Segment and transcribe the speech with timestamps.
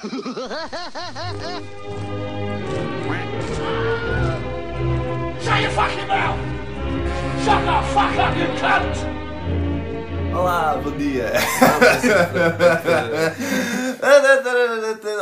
[0.00, 0.08] Shut
[5.60, 6.40] your fucking mouth!
[7.44, 8.96] Shut the fuck up, you cunt!
[10.34, 11.32] Olá, bom dia.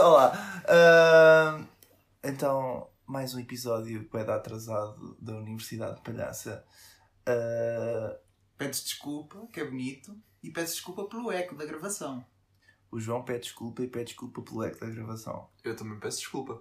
[0.00, 0.62] Olá.
[0.68, 1.60] Ah,
[2.22, 6.64] então, mais um episódio que vai dar atrasado da Universidade de Palhaça.
[7.26, 8.16] Ah,
[8.56, 12.24] Pedes desculpa, que é bonito, e pedes desculpa pelo eco da gravação.
[12.90, 15.48] O João pede desculpa e pede desculpa pelo eco da gravação.
[15.64, 16.52] Eu também peço desculpa.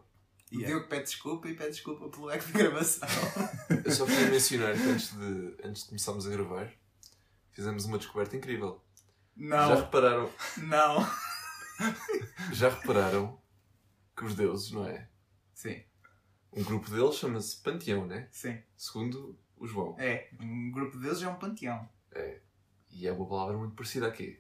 [0.50, 0.68] O Yeah.
[0.68, 3.08] Diogo pede desculpa e pede desculpa pelo eco da gravação.
[3.84, 6.72] Eu só queria mencionar que antes de, antes de começarmos a gravar,
[7.52, 8.82] fizemos uma descoberta incrível.
[9.38, 11.06] Já Não, repararam, não.
[12.54, 13.40] já repararam
[14.16, 15.10] que os deuses, não é?
[15.54, 15.84] Sim,
[16.54, 18.30] Um grupo deles chama-se Panteão, né?
[18.32, 18.58] sim.
[18.78, 19.96] Segundo o João.
[20.00, 21.88] É, um grupo deles é um panteão.
[22.90, 24.40] E é uma palavra muito parecida aqui.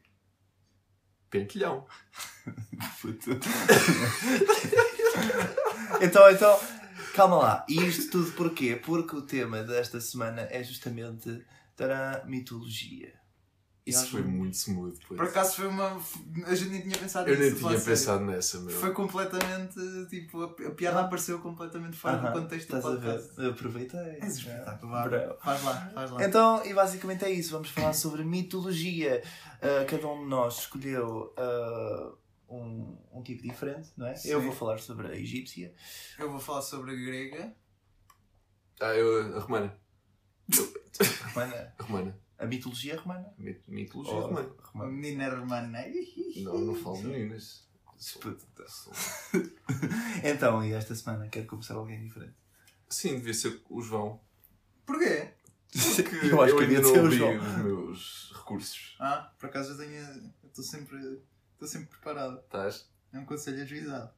[1.29, 1.85] Pentelhão.
[3.01, 3.31] Puta.
[6.01, 6.59] então, então,
[7.13, 7.65] calma lá.
[7.67, 8.75] E isto tudo porquê?
[8.75, 13.13] Porque o tema desta semana é justamente tará, mitologia.
[13.89, 14.99] Isso foi muito smooth.
[15.07, 15.17] pois.
[15.19, 16.01] Por acaso foi uma.
[16.45, 17.85] A gente nem tinha pensado Eu nem nisso, tinha a sério.
[17.85, 18.69] pensado nessa, meu.
[18.79, 19.75] Foi completamente.
[20.09, 23.35] Tipo, a, piada apareceu completamente fora Aham, do contexto do Estás a podcast.
[23.35, 23.49] ver?
[23.51, 24.17] Aproveitei.
[24.21, 25.09] És espetacular.
[25.09, 25.37] Bravo.
[25.41, 26.23] Faz lá, faz lá.
[26.25, 27.51] Então, e basicamente é isso.
[27.51, 29.23] Vamos falar sobre mitologia.
[29.61, 32.11] Ah, cada um de nós escolheu ah,
[32.49, 34.11] um, um tipo diferente, não é?
[34.25, 34.45] Eu Sim.
[34.47, 35.73] vou falar sobre a egípcia.
[36.19, 37.53] Eu vou falar sobre a grega.
[38.79, 39.75] Ah, eu, a romana.
[41.33, 41.73] Romana.
[41.77, 42.19] A romana.
[42.39, 43.33] A mitologia romana.
[43.37, 44.49] Mi- Mitologia Ou- romana.
[44.63, 44.91] Romana.
[44.91, 45.85] menina romana.
[46.43, 47.65] Não, não falo meninas.
[50.23, 52.35] Então, e esta semana quero começar alguém diferente.
[52.89, 54.19] Sim, devia ser o João.
[54.85, 55.31] Porquê?
[55.95, 57.37] Porque Eu acho que ainda devia não ser o abri João.
[57.37, 58.95] os meus recursos.
[58.99, 59.95] Ah, por acaso eu tenho.
[59.95, 61.21] eu Estou sempre.
[61.53, 62.39] Estou sempre preparado.
[62.39, 62.87] Estás?
[63.11, 64.11] É um conselho ajuizado.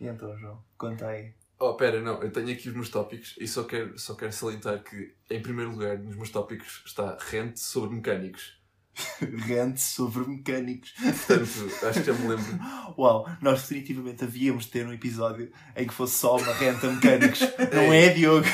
[0.00, 1.34] E então, João, conta aí.
[1.60, 4.82] Oh, pera, não, eu tenho aqui os meus tópicos e só quero, só quero salientar
[4.82, 8.57] que, em primeiro lugar, nos meus tópicos está rente sobre mecânicos.
[9.48, 10.92] Rante sobre mecânicos.
[10.92, 12.58] Portanto, acho que já me lembro.
[12.98, 16.92] Uau, nós definitivamente havíamos de ter um episódio em que fosse só uma renta a
[16.92, 17.40] mecânicos.
[17.72, 18.46] Não é, Diogo?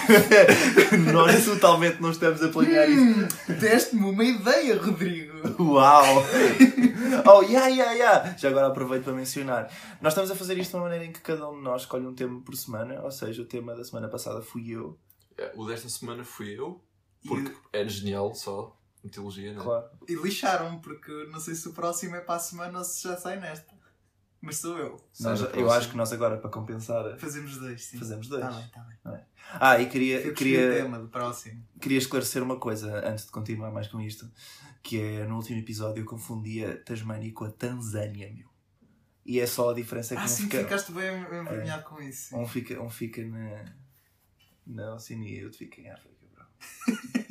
[1.13, 3.03] nós totalmente não estamos a planear isso.
[3.03, 5.63] Hum, Deste-me uma ideia, Rodrigo!
[5.63, 6.05] Uau!
[7.27, 8.37] Oh, yeah, yeah, yeah!
[8.37, 9.71] Já agora aproveito para mencionar.
[10.01, 12.07] Nós estamos a fazer isto de uma maneira em que cada um de nós escolhe
[12.07, 13.01] um tema por semana.
[13.03, 14.99] Ou seja, o tema da semana passada fui eu.
[15.39, 16.83] É, O desta semana fui eu,
[17.23, 19.63] E, porque é genial só, mitologia, né?
[19.63, 19.87] Claro.
[20.09, 23.17] e lixaram-me, porque não sei se o próximo é para a semana ou se já
[23.17, 23.73] sai nesta.
[24.41, 24.97] Mas sou eu.
[25.21, 25.71] Nós- eu próximo.
[25.71, 27.99] acho que nós agora, para compensar, Fazemos dois, sim.
[27.99, 28.43] fazemos dois.
[28.45, 28.69] Tá bem,
[29.03, 29.21] tá bem.
[29.61, 31.63] Ah, e queria, Eu queria, o tema do próximo.
[31.81, 34.31] queria esclarecer uma coisa antes de continuar mais com isto,
[34.83, 38.49] que é no último episódio eu confundia Tasmânia com a Tanzânia, meu.
[39.25, 42.29] E é só a diferença que Ah, um, sim, fica, ficaste bem envergonhado com isso.
[42.29, 42.37] sim.
[42.37, 43.65] um fica um fica na
[44.67, 46.45] na Oceania e outro fica em África, bro.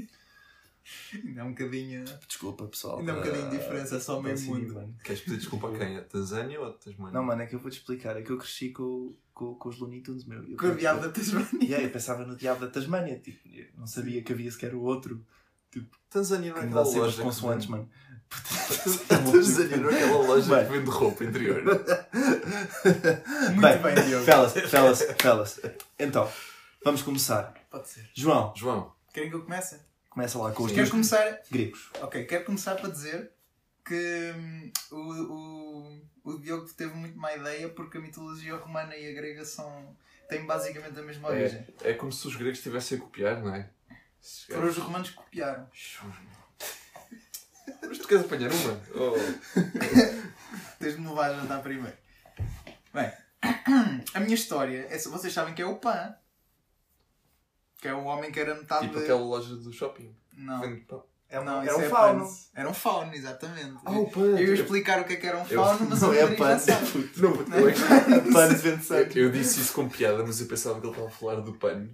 [1.14, 2.06] Ainda é um bocadinho.
[2.28, 3.00] Desculpa, pessoal.
[3.00, 4.74] Ainda é um bocadinho de diferença, só da meio Oceania, mundo.
[4.74, 4.96] mano.
[5.04, 5.98] Queres pedir desculpa a quem?
[5.98, 7.14] A Tanzânia ou a Tasmania?
[7.14, 8.18] Não, mano, é que eu vou-te explicar.
[8.18, 10.44] É que eu cresci com, com, com os Looney Tunes, meu.
[10.44, 11.50] Eu, Com o diabo da Tasmania.
[11.62, 13.40] Yeah, eu pensava no diabo da Tasmânia, tipo,
[13.78, 15.26] não sabia que havia sequer o outro.
[16.10, 17.18] Tanzânia não é aquela loja.
[17.18, 17.90] que consoantes, mano.
[19.32, 21.64] Tanzânia não é aquela loja que vende roupa interior.
[21.64, 24.26] Muito Bem, bem, Diogo.
[24.26, 25.60] Fellas, fellas, fellas.
[26.00, 26.30] Então,
[26.84, 27.54] vamos começar.
[27.70, 28.10] Pode ser.
[28.14, 29.80] João, João, Querem que eu comece?
[30.14, 31.40] Começa lá com os Quero teus começar.
[31.50, 31.90] gregos.
[32.02, 33.32] Ok, quero começar para dizer
[33.84, 39.10] que hum, o, o, o Diogo teve muito má ideia porque a mitologia romana e
[39.10, 39.98] a grega são,
[40.30, 41.66] têm basicamente a mesma origem.
[41.84, 43.70] é, é como se os gregos estivessem a copiar, não é?
[44.48, 45.68] Foram os romanos que copiaram.
[47.82, 48.82] Mas tu queres apanhar uma?
[48.96, 49.14] Oh.
[50.80, 51.96] Tens de me levar a jantar primeiro.
[52.94, 53.12] Bem,
[54.14, 56.16] a minha história, é, vocês sabem que é o Pan.
[57.84, 60.16] Que é o homem que era metade Tipo de- aquela loja do shopping.
[60.38, 61.04] Não, Vende pão.
[61.30, 62.24] É um, não, é isso um é fauno.
[62.26, 62.32] Pan.
[62.56, 63.74] Era um fauno, exatamente.
[63.84, 64.22] Ah, o Pan.
[64.40, 66.92] Eu ia explicar o que é que era um Eu- fauno, mas Não é sabe.
[66.92, 67.22] puto.
[67.50, 69.18] Não, eu, é que- Pano de vento seco.
[69.20, 71.90] eu disse isso com piada, mas eu pensava que ele estava a falar do pano.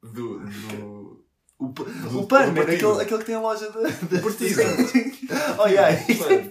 [0.00, 0.38] Do.
[0.40, 1.26] do...
[1.58, 4.06] O, Do- o pano, aquele, aquele que tem a loja de.
[4.06, 4.22] de...
[4.22, 4.62] Partido.
[5.58, 5.94] Oh, yeah.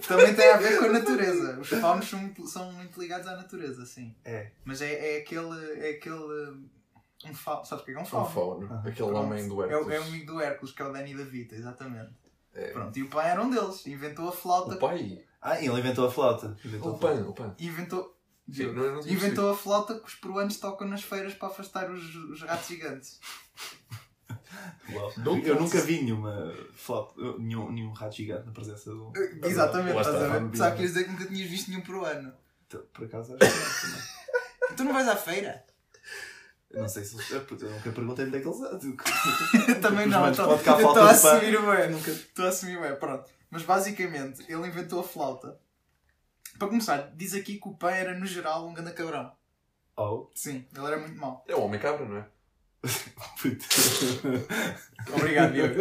[0.06, 1.58] Também tem a ver com a natureza.
[1.58, 4.14] Os faunos são muito, são muito ligados à natureza, sim.
[4.24, 4.50] É.
[4.64, 5.80] Mas é, é aquele.
[5.80, 6.68] É aquele.
[7.26, 7.64] Um fauno.
[7.64, 8.30] Sabes o que é que é um Um fauno?
[8.30, 8.68] fauno.
[8.70, 9.16] Ah, Aquele Pronto.
[9.16, 9.94] homem do É, Hércules.
[9.96, 12.12] é o amigo do Hércules, que é o Danny da Vita, exatamente.
[12.54, 12.70] É.
[12.72, 13.86] Pronto, e o pai era um deles.
[13.86, 14.74] Inventou a flauta.
[14.74, 15.24] O pai.
[15.40, 16.56] Ah, ele inventou a flauta.
[16.64, 17.54] Inventou O pan, o pan.
[17.58, 18.16] Inventou.
[18.52, 22.02] Sim, não, não Inventou a flauta que os peruanos tocam nas feiras para afastar os,
[22.16, 23.20] os ratos gigantes.
[25.18, 29.12] Não Eu nunca vi nenhuma flauta, nenhum, nenhum rato gigante na presença do.
[29.44, 30.56] Exatamente, Lá estás está, a ver?
[30.56, 32.32] Só queres dizer que nunca tinhas visto nenhum peruano.
[32.66, 34.76] Então, Por acaso acho que não.
[34.76, 35.64] Tu não vais à feira?
[36.70, 37.30] Eu não sei se eles.
[37.30, 38.60] Eu nunca perguntei onde é que eles
[39.82, 41.88] também não, estou a assumir o é.
[41.88, 43.28] Nunca- Estou a assumir o é, pronto.
[43.50, 45.58] Mas basicamente, ele inventou a flauta.
[46.58, 49.32] Para começar, diz aqui que o pão era, no geral, um ganda cabrão.
[49.96, 51.44] Oh, Sim, ele era muito mau.
[51.48, 52.26] É o homem cabra, não é?
[55.14, 55.74] Obrigado, Diogo.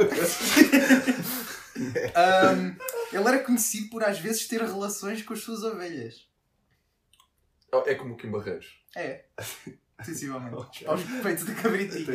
[2.16, 2.76] Ahm,
[3.14, 6.28] ele era conhecido por às vezes ter relações com as suas ovelhas.
[7.72, 8.82] Oh, É como o Kim Barreiros.
[8.96, 9.26] É.
[10.04, 10.86] Sensivelmente.
[10.88, 12.14] Aos peitos de cabritinha.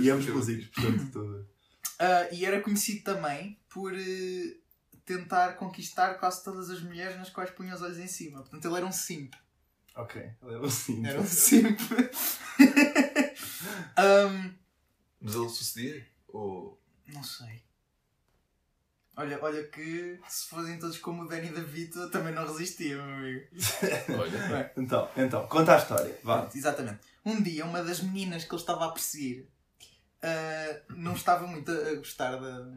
[0.00, 1.46] E ambos músicos, portanto, a ver.
[1.98, 4.56] Ah, e era conhecido também por eh,
[5.04, 8.40] tentar conquistar quase todas as mulheres nas quais punha os olhos em cima.
[8.40, 9.34] Portanto, ele era um simp.
[9.94, 11.06] Ok, ele era assim.
[11.06, 11.80] Era um simp.
[13.96, 14.54] Ahm,
[15.20, 16.06] Mas ele sucedia?
[16.28, 16.78] Ou...
[17.08, 17.65] não sei.
[19.16, 23.14] Olha, olha que se fossem todos como o Danny DeVito, eu também não resistia, meu
[23.14, 23.46] amigo.
[24.20, 24.48] Olha.
[24.48, 26.18] Bem, Então, então, conta a história.
[26.22, 26.50] Vá.
[26.54, 27.00] Exatamente.
[27.24, 29.48] Um dia, uma das meninas que ele estava a perseguir
[30.22, 32.68] ah, não estava muito a, a gostar da,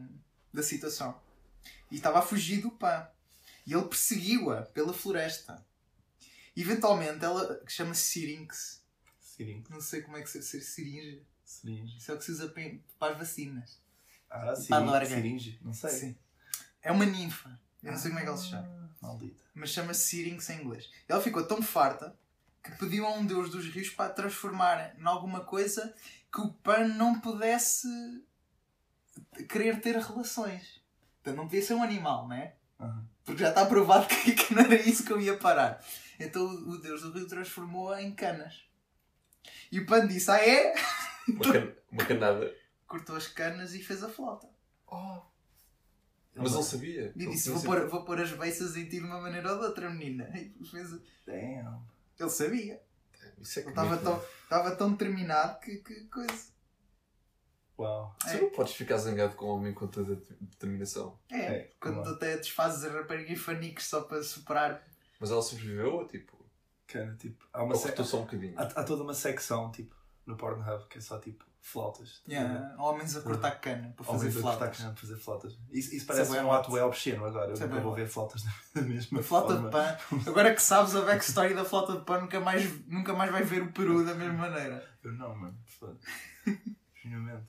[0.52, 1.20] da situação.
[1.90, 3.06] E estava a fugir do pão.
[3.66, 5.62] E ele perseguiu-a pela floresta.
[6.56, 8.82] Eventualmente, ela, que chama-se Syrinx,
[9.20, 9.64] Sirinho.
[9.68, 11.96] não sei como é que se diz seringe, Seringe.
[11.96, 12.62] isso é o que se usa para,
[12.98, 13.78] para as vacinas.
[14.28, 15.22] Ah, Para a larga.
[15.62, 15.90] Não sei.
[15.90, 16.16] Sim.
[16.82, 17.58] É uma ninfa.
[17.82, 18.68] Eu não sei como é que ela se chama.
[18.68, 19.42] Ah, Maldita.
[19.54, 20.90] mas chama-se Syrinx em inglês.
[21.08, 22.14] Ela ficou tão farta
[22.62, 25.94] que pediu a um deus dos rios para a transformar em alguma coisa
[26.32, 27.88] que o Pan não pudesse
[29.48, 30.80] querer ter relações.
[31.16, 32.54] Portanto, não podia ser um animal, não é?
[32.78, 33.06] Aham.
[33.24, 35.84] Porque já está provado que, que não era isso que eu ia parar.
[36.18, 38.64] Então o o deus do rio transformou-a em canas.
[39.70, 40.74] E o Pan disse: Ah, é?
[41.28, 41.72] Uma, can...
[41.92, 42.54] uma canada.
[42.86, 44.48] Cortou as canas e fez a flauta.
[44.86, 45.20] Oh.
[46.34, 47.12] Mas ele sabia.
[47.16, 49.58] E Ele disse: Vou pôr, vou pôr as beiças em ti de uma maneira ou
[49.58, 50.30] de outra, menina.
[50.34, 50.90] E fez...
[51.26, 51.82] Damn.
[52.18, 52.80] Ele sabia.
[53.40, 56.50] Isso é que Ele estava tão, estava tão determinado que, que coisa.
[57.78, 58.14] Uau.
[58.20, 61.18] Tu não podes ficar zangado com um homem com tanta de- determinação.
[61.30, 64.86] É, É, quando tu até desfazes a rapariga em faniques só para superar.
[65.18, 66.38] Mas ela sobreviveu ou tipo.
[66.86, 68.54] Cara, tipo, há, uma cortou só um bocadinho.
[68.58, 69.94] há, há toda uma secção, tipo,
[70.26, 72.22] no Pornhub, que é só, tipo, flautas.
[72.28, 74.78] Yeah, Homens a cortar cana para fazer Homens a cortar flautas.
[74.78, 75.58] cana para fazer flautas.
[75.70, 77.50] Isso, isso parece é um ato é obsceno agora.
[77.50, 78.42] Eu é nunca vou ver flautas
[78.74, 79.68] da mesma A flauta forma.
[79.68, 80.22] de pão.
[80.26, 83.62] Agora que sabes a backstory da flauta de pão, nunca mais, nunca mais vais ver
[83.62, 84.84] o peru da mesma maneira.
[85.02, 85.58] Eu não, mano.
[85.66, 85.98] Foda.
[87.02, 87.46] Genuinamente.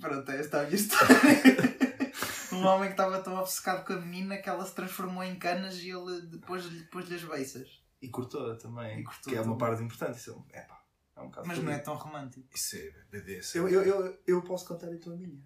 [0.00, 1.16] Pronto, esta é a minha história.
[2.52, 5.78] um homem que estava tão obcecado com a menina que ela se transformou em canas
[5.78, 7.82] e ele depois lhe pôs-lhe as beiças.
[8.00, 9.00] E cortou também.
[9.00, 10.18] E cortou que é uma parte importante.
[10.18, 10.80] Isso é, epá,
[11.16, 12.46] é um Mas não é tão romântico.
[12.54, 13.54] Isso é BDS.
[13.54, 15.40] eu, eu, eu, eu posso contar então a minha.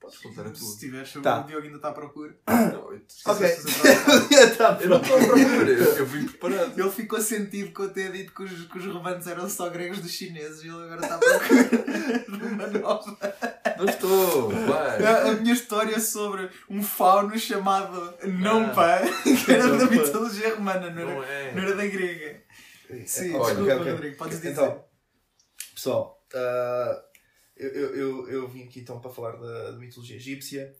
[0.00, 0.76] Podes contar a Se tua.
[0.78, 1.40] tiveres, Tá.
[1.40, 2.32] o Diogo ainda está à procura.
[2.46, 3.46] Não, eu- Ok.
[3.48, 3.82] Esqueceste
[4.84, 6.78] Eu não estou a procurar, eu, eu vim preparado.
[6.78, 9.98] Ele ficou sentido com eu ter dito que os, que os romanos eram só gregos
[10.00, 13.18] dos chineses e ele agora está à procura de uma nova.
[13.76, 15.02] Não estou, vai.
[15.04, 19.00] A, a minha história é sobre um fauno chamado Nompa,
[19.44, 19.90] que era da Nompa.
[19.96, 21.54] mitologia romana, não Não era, é.
[21.54, 22.42] não era da grega.
[23.04, 23.92] Sim, Olha, desculpa, ok, ok.
[23.92, 24.52] Rodrigo, podes dizer.
[24.52, 24.84] Então,
[25.78, 27.04] pessoal, ah,
[27.56, 30.74] eu, eu, eu, eu vim aqui então para falar da, da mitologia egípcia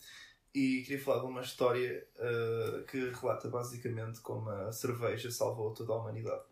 [0.52, 5.92] e queria falar de uma história ah, que relata basicamente como a cerveja salvou toda
[5.92, 6.42] a humanidade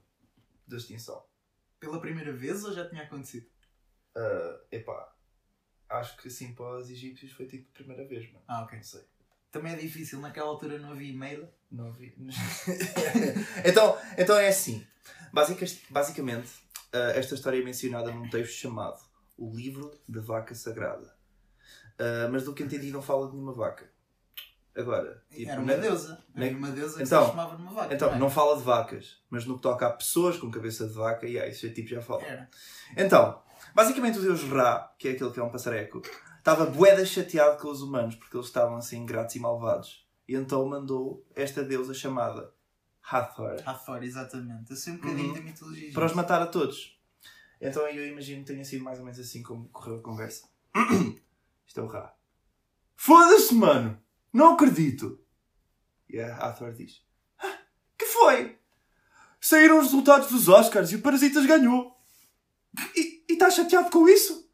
[0.66, 1.25] da extinção.
[1.80, 3.47] Pela primeira vez ou já tinha acontecido?
[4.14, 5.12] Ah, epá,
[5.88, 8.44] acho que assim para os egípcios foi tipo a primeira vez, mano.
[8.47, 8.76] Ah, ok.
[8.78, 9.02] Não sei.
[9.50, 11.49] Também é difícil, naquela altura não havia e-mail.
[11.70, 12.14] Não vi.
[13.64, 14.87] então, então é assim.
[15.32, 16.49] Basica- basicamente,
[17.14, 19.00] esta história é mencionada num texto chamado
[19.36, 21.14] O Livro da Vaca Sagrada.
[21.98, 23.90] Ah, mas do que entendi não fala de nenhuma vaca.
[24.76, 26.22] Agora, tipo, era uma deusa.
[26.34, 27.94] Era na- uma deusa que Então, se transformava numa vaca.
[27.94, 28.18] Então, é?
[28.18, 31.38] não fala de vacas, mas no que toca a pessoas com cabeça de vaca, e
[31.38, 32.22] aí, isso é tipo já fala.
[32.22, 32.50] Era.
[32.94, 33.40] Então,
[33.74, 36.02] basicamente o deus Ra, que é aquele que é um passareco,
[36.38, 40.06] estava boeda chateado com os humanos porque eles estavam assim ingratos e malvados.
[40.28, 42.52] E então mandou esta deusa chamada
[43.08, 44.70] Hathor Hathor, exatamente.
[44.70, 45.34] Eu sei um bocadinho Uhum.
[45.34, 45.92] da mitologia.
[45.92, 46.98] para os matar a todos.
[47.60, 50.46] Então eu imagino que tenha sido mais ou menos assim como correu a conversa.
[51.66, 52.12] Isto é o Ra.
[52.96, 54.00] Foda-se, mano!
[54.32, 55.18] Não acredito!
[56.08, 57.02] E a Hathor diz:
[57.38, 57.58] "Ah,
[57.98, 58.58] Que foi?
[59.40, 61.96] Saíram os resultados dos Oscars e o Parasitas ganhou.
[62.94, 64.50] E estás chateado com isso?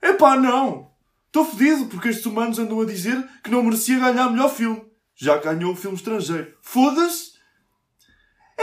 [0.00, 0.90] Epá, não!
[1.26, 4.84] Estou fodido porque estes humanos andam a dizer que não merecia ganhar melhor filme.
[5.14, 6.56] Já ganhou o filme estrangeiro.
[6.60, 7.31] Foda-se!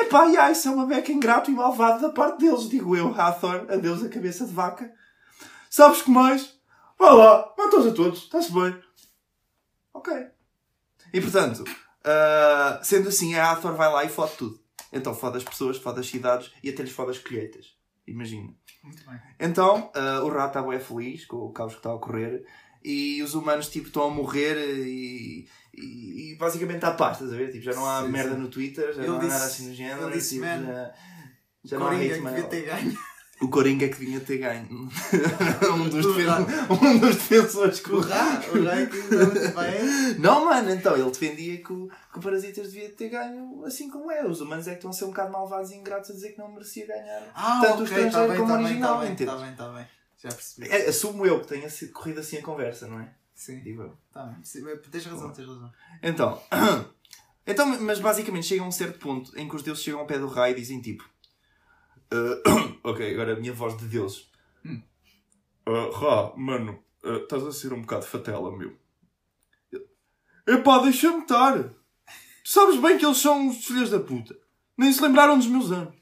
[0.02, 3.14] Epá, e ai, isso é uma beca ingrato e malvado da parte deles, digo eu,
[3.20, 4.92] Hathor, a deusa cabeça de vaca.
[5.70, 6.58] Sabes que mais?
[6.98, 8.76] Vá lá, mata-os a todos, está-se bem.
[9.94, 10.14] Ok.
[11.14, 11.64] E portanto,
[12.04, 14.60] ah, sendo assim, a Hathor vai lá e fode tudo.
[14.92, 17.78] Então fode as pessoas, fode as cidades e até lhes fode as colheitas.
[18.08, 18.54] Imagina.
[18.84, 19.20] Muito bem.
[19.40, 22.46] Então, ah, o rato está bem feliz com o caos que está a ocorrer
[22.84, 27.34] e os humanos tipo, estão a morrer e, e, e basicamente está a paz, estás
[27.34, 27.52] a ver?
[27.52, 28.42] Tipo, já não há Sim, merda sim.
[28.42, 30.08] no Twitter, já Ele não há disse- nada assim no género.
[30.08, 30.94] ele disse, tipo, "Man, já,
[31.66, 32.98] já não há hate devia ter ganho.
[33.42, 34.68] O Coringa é que vinha ter ganho.
[34.70, 36.06] um, dos
[36.84, 41.72] um dos defensores que O Rá, o Rá que não mano, então ele defendia que
[41.72, 44.26] o, que o Parasitas devia ter ganho assim como é.
[44.28, 46.38] Os humanos é que estão a ser um bocado malvados e ingratos a dizer que
[46.38, 47.32] não merecia ganhar.
[47.34, 49.36] Ah, Tanto o ok, estrangeiro está bem, como o está bem, original, está bem, está
[49.38, 49.88] bem, está bem.
[50.22, 50.68] Já percebi.
[50.70, 53.16] É, assumo eu que tenha sido corrido assim a conversa, não é?
[53.34, 53.98] Sim, Digo eu.
[54.08, 54.44] está bem.
[54.44, 55.72] Sim, Tens razão, tens razão.
[56.04, 56.42] Então,
[57.48, 60.20] então, mas basicamente chega a um certo ponto em que os deuses chegam ao pé
[60.20, 61.10] do raio e dizem tipo:
[62.12, 64.30] "Ah, Ok, agora a minha voz de Deus.
[64.66, 64.82] Hum.
[65.66, 68.78] Ah, Rá, mano, ah, estás a ser um bocado fatela, meu.
[70.46, 71.64] Epá, deixa-me estar.
[71.64, 74.36] Tu sabes bem que eles são os filhos da puta.
[74.78, 75.94] Nem se lembraram dos meus anos.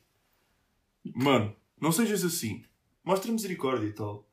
[1.15, 2.63] Mano, não sejas assim.
[3.07, 4.27] Mostra misericórdia e tal.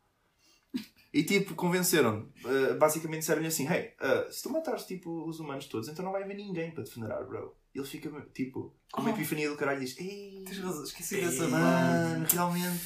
[1.12, 2.28] E tipo, convenceram-no.
[2.44, 6.10] Uh, basicamente disseram-lhe assim: Hey, uh, se tu matares tipo, os humanos todos, então não
[6.10, 7.54] vai haver ninguém para te funerar, bro.
[7.72, 9.14] Ele fica tipo, com uma Oh.
[9.14, 12.80] epifania do caralho e diz: Ei, Tens razão, esqueci dessa mano, realmente.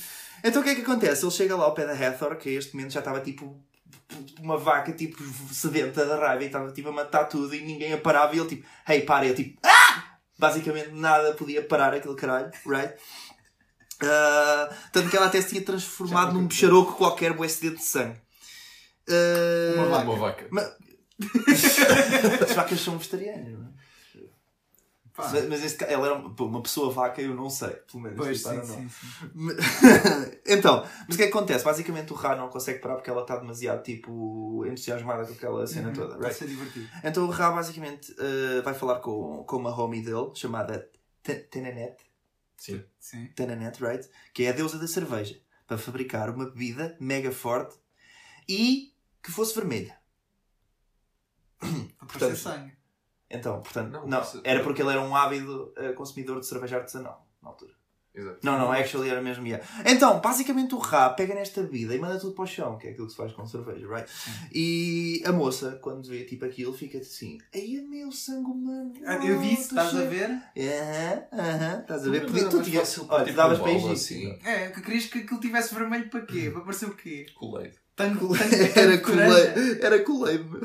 [0.45, 1.25] Então o que é que acontece?
[1.25, 3.59] Ele chega lá ao pé da Hathor, que a este momento já estava tipo
[4.41, 7.99] uma vaca tipo sedenta da raiva e estava tipo a matar tudo e ninguém a
[7.99, 10.19] parava e ele tipo, hey, para, e ele tipo, ah!
[10.39, 12.95] Basicamente nada podia parar aquele caralho, right?
[14.03, 18.21] Ah, tanto que ela até se tinha transformado num bicharoco qualquer bué de sangue.
[19.09, 20.05] Ah, Uma vaca.
[20.05, 20.47] Uma vaca.
[20.51, 20.77] mas-
[22.49, 23.69] As vacas são vegetarianas, não é?
[25.15, 28.17] Pá, Mas, este, ela era uma, uma pessoa vaca, eu não sei, pelo menos.
[28.19, 29.29] Pois, tipo, sim, sim, sim.
[30.47, 31.65] então, mas o que é que acontece?
[31.65, 35.91] Basicamente o Ra não consegue parar porque ela está demasiado tipo entusiasmada com aquela cena
[35.93, 36.39] toda, Vai right?
[36.39, 36.89] ser divertido.
[37.03, 40.89] Então o Ra basicamente eh, vai falar com, com uma homie dele chamada
[41.21, 41.97] Te- Tenenet,
[42.59, 42.85] Sim.
[42.99, 43.33] Sim.
[43.81, 44.09] Right?
[44.35, 47.79] Que é a deusa da cerveja, para fabricar uma bebida mega forte
[48.49, 49.99] e que fosse vermelha.
[51.99, 52.77] Portanto, sangue.
[53.31, 57.29] Então, portanto, Não, não, era porque ele era um ávido eh, consumidor de cerveja artesanal
[57.43, 57.75] na altura.
[58.19, 58.39] Exato.
[58.43, 59.47] Não, não, actually era mesmo.
[59.47, 59.65] Yeah.
[59.87, 62.91] Então, basicamente o Ra pega nesta bebida e manda tudo para o chão, que é
[62.91, 64.11] aquilo que se faz com cerveja, right?
[64.53, 68.93] E a moça, quando vê tipo aquilo, fica assim: Ai, é meu sangue humano.
[69.07, 70.31] Ah, Eu vi isso, estás a cheio." ver?
[70.31, 72.27] Aham, aham, estás a ver?
[72.27, 73.93] Podia- tu fácil Olha, tipo tu davas para Egito.
[73.93, 74.39] assim.
[74.45, 76.51] É, que querias que aquilo tivesse vermelho para quê?
[76.51, 77.27] Para parecer o quê?
[77.39, 77.75] Kool-Aid.
[77.95, 78.29] Tango,
[78.77, 79.79] Era Kool-Aid.
[79.85, 80.61] Era meu.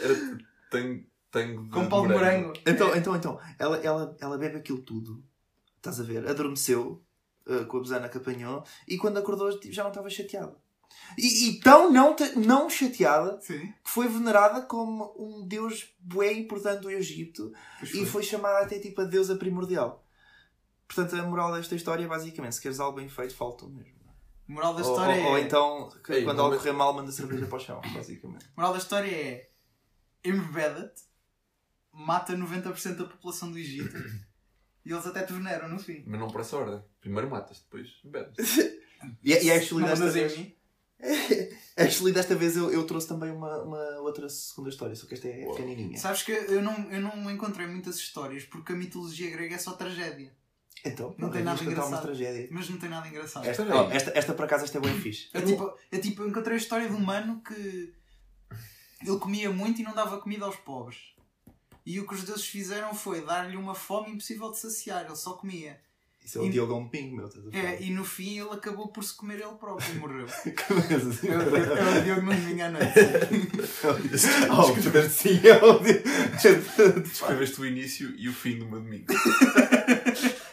[0.00, 0.38] Era.
[0.70, 1.06] Tem.
[1.30, 1.68] Tem.
[1.68, 2.52] Com pau de morango.
[2.66, 2.98] Então, É.
[2.98, 5.22] então, então, ela, ela, ela bebe aquilo tudo,
[5.88, 6.26] estás a ver?
[6.28, 7.04] Adormeceu
[7.46, 10.56] uh, com a besana que apanhou e quando acordou tipo, já não estava chateada.
[11.18, 13.72] E, e tão não, não chateada Sim.
[13.84, 18.78] que foi venerada como um deus bué importante do Egito Pois e foi chamada até
[18.78, 20.04] tipo a deusa primordial.
[20.88, 23.96] Portanto, a moral desta história é basicamente: se queres algo bem feito, falta o mesmo.
[24.46, 25.40] Moral da Ou, história ou- ou é.
[25.40, 28.46] então, Ei, quando algo correr mal, manda cerveja para o chão, basicamente.
[28.56, 29.50] Moral da história é.
[30.24, 31.02] Embebeda-te,
[31.92, 33.92] mata 90% da população do Egito
[34.86, 36.04] e eles até te veneram no fim.
[36.06, 36.80] Mas não por essa ordem.
[37.00, 38.36] Primeiro matas, depois bebes.
[39.22, 40.56] E, e actually, Não desta mandas em vez, mim?
[41.76, 45.28] Actually, desta vez eu, eu trouxe também uma, uma outra segunda história, só que esta
[45.28, 45.54] é Uau.
[45.54, 45.98] pequenininha.
[45.98, 49.72] Sabes que eu não, eu não encontrei muitas histórias porque a mitologia grega é só
[49.72, 50.34] tragédia.
[50.82, 52.02] Então, Não tem nada é engraçado.
[52.02, 52.48] tragédia.
[52.50, 53.44] Mas não tem nada engraçado.
[53.46, 55.28] Esta, oh, esta, esta, por acaso, esta é bem fixe.
[55.34, 57.92] É tipo, é tipo, eu encontrei a história de um mano que
[59.06, 61.14] ele comia muito e não dava comida aos pobres.
[61.86, 65.34] E o que os deuses fizeram foi dar-lhe uma fome impossível de saciar, ele só
[65.34, 65.80] comia.
[66.24, 67.28] Isso é o E- Diogão Ping, meu.
[67.28, 67.64] Estás a falar.
[67.64, 70.24] É, e no fim ele acabou por se comer ele próprio e morreu.
[70.26, 70.50] Assim.
[71.28, 71.56] É o-
[71.96, 72.92] é o Diogo no domingo à noite.
[74.50, 77.02] Obviamente sim, é o Diogo.
[77.02, 79.06] Descreveste o início e o fim do meu domingo.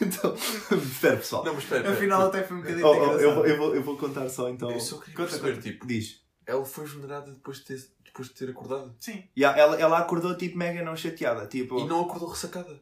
[0.00, 1.44] Então, espera pessoal.
[1.44, 1.92] Não, mas espera.
[1.92, 4.48] Afinal até foi um bocadinho Oh, oh, eu, vou, eu, vou, eu vou contar só
[4.48, 4.70] então.
[4.70, 6.20] Eu só queria Conta, perceber, tipo, Diz.
[6.46, 8.94] ela foi venerada depois de ter, depois de ter acordado.
[9.00, 9.24] Sim.
[9.36, 11.46] Yeah, ela, ela acordou tipo mega não chateada.
[11.48, 12.80] Tipo, E não acordou ressacada.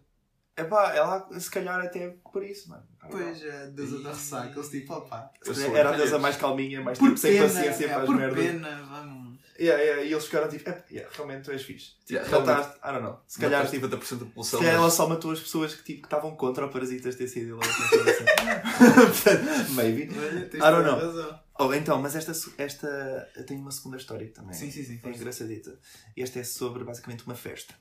[0.57, 2.83] Epá, ela se calhar até por isso, mano.
[3.11, 5.31] Pois, a deusa da ressaca, eles tipo, opá.
[5.75, 8.17] Era a deusa mais calminha, mais Por tipo, sem pena, paciência é, para as por
[8.17, 8.45] merdas.
[8.45, 9.23] pena, vamos.
[9.61, 11.93] Yeah, yeah, e eles ficaram tipo, "Epá, yeah, realmente tu és fixe.
[12.11, 13.21] Yeah, Faltaste, I don't know.
[13.29, 14.59] Se calhar, tipo, 50% da população.
[14.59, 17.29] se calhar ela só matou as pessoas que tipo, que estavam contra o Parasitas ter
[17.29, 17.69] sido ele.
[17.69, 19.43] Portanto,
[19.75, 20.09] Maybe.
[20.19, 20.99] Olha, tens I don't know.
[20.99, 21.41] razão.
[21.59, 25.09] Oh, então, mas esta, esta eu tenho uma segunda história também Sim, sim, sim, é
[25.11, 25.79] engraçadita.
[26.17, 27.75] E esta é sobre basicamente uma festa.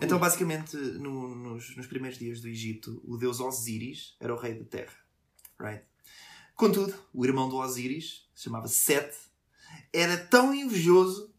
[0.00, 4.54] Então, basicamente, no- nos, nos primeiros dias do Egito, o deus Osíris era o rei
[4.54, 4.92] da terra.
[5.60, 5.82] Right?
[6.54, 9.16] Contudo, o irmão do Osíris, se chamava Sete,
[9.92, 11.34] era tão invejoso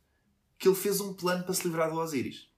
[0.58, 2.50] que ele fez um plano para se livrar do Osíris.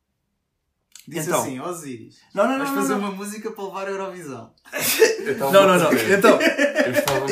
[1.08, 1.41] Disse Então.
[1.41, 2.20] assim, Osiris.
[2.34, 2.60] Não, não, não.
[2.60, 3.00] Vais não, fazer não.
[3.00, 4.53] uma música para levar a Eurovisão.
[5.39, 5.91] Não, não, não.
[5.93, 6.39] Então,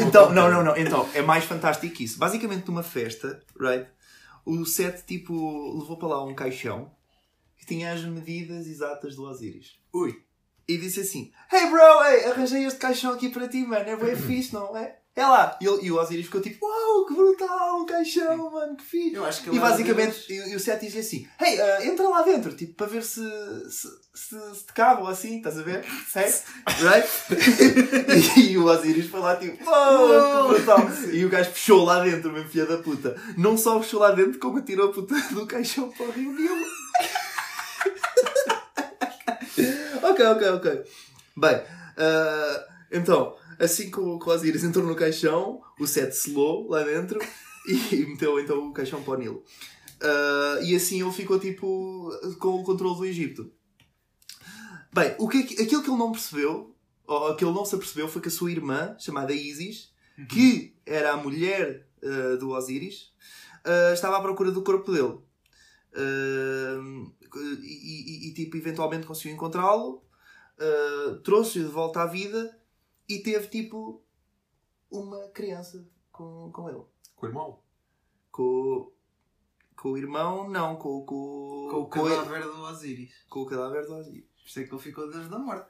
[0.08, 0.78] então, não, não, não.
[0.78, 2.18] Então, é mais fantástico que isso.
[2.18, 3.88] Basicamente, numa festa, right?
[4.46, 6.92] O set, tipo, levou para lá um caixão
[7.70, 9.78] tinha as medidas exatas do Osiris.
[9.94, 10.16] Ui.
[10.68, 13.90] E disse assim: Hey bro, hey, arranjei este caixão aqui para ti, mano.
[13.90, 14.98] É bem fixe, não é?
[15.16, 15.58] É lá.
[15.60, 19.16] E, ele- e o Osiris ficou tipo: Uau, que brutal, um caixão, mano, que fixe.
[19.16, 22.22] Eu acho que E basicamente, e, e o set dizia assim: Hey, ah, entra lá
[22.22, 23.20] dentro, tipo, para ver se,
[23.70, 25.84] se, se, se te cabe ou assim, estás a ver?
[26.16, 26.32] Hey?
[26.84, 27.08] Right?
[28.52, 30.80] e, o Osiris foi lá tipo: Uau, que brutal.
[31.12, 33.16] E o gajo fechou lá dentro, meu filho da puta.
[33.38, 36.66] Não só fechou lá dentro, como tirou a puta do caixão para o Rio Nilo.
[40.24, 40.84] Ok, ok, ok.
[41.38, 41.62] Bem,
[41.98, 47.20] ah, então, assim que o, que Osiris entrou no caixão, o set selou lá dentro
[47.68, 49.44] e meteu então o caixão para o Nilo.
[50.02, 52.10] Ah, e assim ele ficou tipo
[52.40, 53.52] com o controle do Egito.
[54.94, 58.08] Bem, o que, é que- aquilo que ele não percebeu, ou aquilo não se apercebeu,
[58.08, 59.94] foi que a sua irmã, chamada Isis,
[60.30, 63.12] que era a mulher ah, do Osiris,
[63.64, 65.20] ah, estava à procura do corpo dele.
[67.64, 70.04] E, e- e, tipo, eventualmente conseguiu encontrá-lo,
[70.60, 72.58] ah, trouxe-o de volta à vida
[73.08, 74.04] e teve tipo
[74.92, 76.84] uma criança com, com ele.
[77.16, 77.60] Com o irmão.
[78.32, 78.92] Com,
[79.76, 83.14] com o irmão, não, com, com, Com o com, cadáver do Osiris.
[83.30, 84.26] com o cadáver do Osiris.
[84.26, 85.70] Por isso é que ele ficou Deus da morte.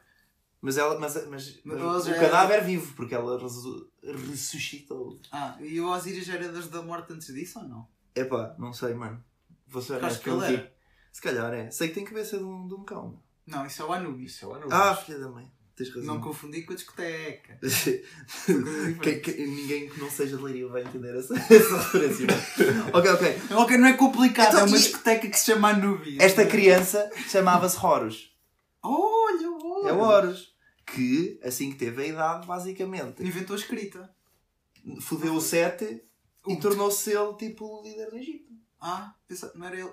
[0.62, 3.40] Mas, ela, mas, mas, mas o já cadáver vive, porque ela
[4.04, 5.18] ressuscitou.
[5.32, 7.88] Ah, e o Osiris era Deus da morte antes disso ou não?
[8.14, 9.24] Epá, não sei, mano.
[9.68, 10.24] Vou ser honesto.
[11.12, 11.72] Se calhar é.
[11.72, 13.22] Sei que tem cabeça de um, de um cão.
[13.50, 14.32] Não, isso é o Anubis.
[14.34, 14.72] Isso é o Anubis.
[14.74, 15.52] Ah, filha da mãe.
[15.76, 16.14] Tens razão.
[16.16, 17.58] Não confundi com a discoteca.
[19.02, 22.28] Que- que- ninguém que não seja de Leiria vai entender essa, essa referência.
[22.94, 23.42] ok, ok.
[23.56, 26.18] Ok, não é complicado, Então, é uma e- discoteca que se chama Anubis.
[26.20, 28.36] Esta criança chamava-se Horus.
[28.84, 29.90] Olha, olha.
[29.90, 30.54] É o Horus.
[30.86, 34.10] Que, assim que teve a idade, basicamente, Inventou a escrita.
[35.02, 36.02] fodeu o Sete
[36.48, 38.50] e tornou-se ele, tipo, o líder do Egito.
[38.82, 39.92] Ah, pensa, não era ele.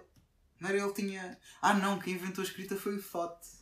[0.60, 1.38] Não era ele que tinha.
[1.60, 3.56] Ah, não, quem inventou a escrita foi o Thoth.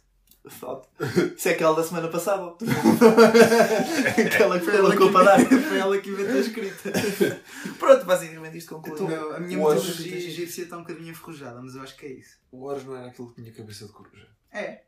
[0.47, 0.89] Foto.
[1.39, 2.53] Isso é aquela da semana passada.
[4.27, 5.47] aquela que foi ela para dar.
[5.49, 6.93] Foi ela que inventou a escrita.
[7.79, 8.95] Pronto, basicamente isto conclui.
[8.95, 12.39] Então, a minha mitologia egípcia está um bocadinho enferrujada, mas eu acho que é isso.
[12.53, 14.29] O Horus não era aquele que tinha cabeça de coruja.
[14.51, 14.85] É.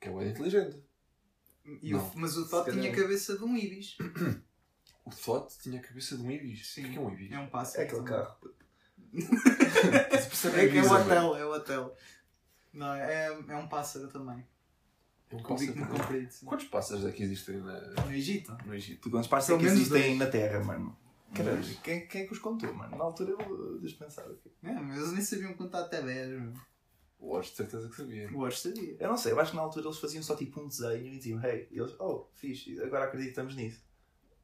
[0.00, 0.82] Que é o inteligente.
[1.82, 3.96] E o- mas o Thoth Se tinha a cabeça de um ibis.
[5.06, 6.66] O Thoth tinha a cabeça de um ibis.
[6.72, 6.86] Sim.
[6.86, 7.30] O que é um ibis?
[7.30, 7.82] É um pássaro.
[7.82, 8.14] É aquele também.
[8.14, 8.36] carro.
[10.56, 11.96] É que é o hotel, é o hotel.
[12.72, 14.44] Não, é, é um pássaro também.
[15.30, 16.30] É um pássaro comprido.
[16.30, 16.46] sim.
[16.46, 18.56] Quantos pássaros é que existem na- No Egito?
[18.66, 19.10] no Egito?
[19.10, 20.18] Quantos passos é que existem dois.
[20.18, 20.96] na Terra, mano?
[21.34, 22.96] Caralho, quem, quem é que os contou, mano?
[22.96, 24.36] Na altura eu dispensava.
[24.62, 26.28] É, mas eles nem sabiam contar até 10.
[26.28, 26.52] meu.
[27.18, 28.28] O de certeza que sabia.
[28.32, 28.96] O Horus sabia.
[29.00, 31.16] Eu não sei, eu acho que na altura eles faziam só tipo um desenho e
[31.16, 33.82] diziam, hey, e eles, oh, fixe, agora acreditamos nisso.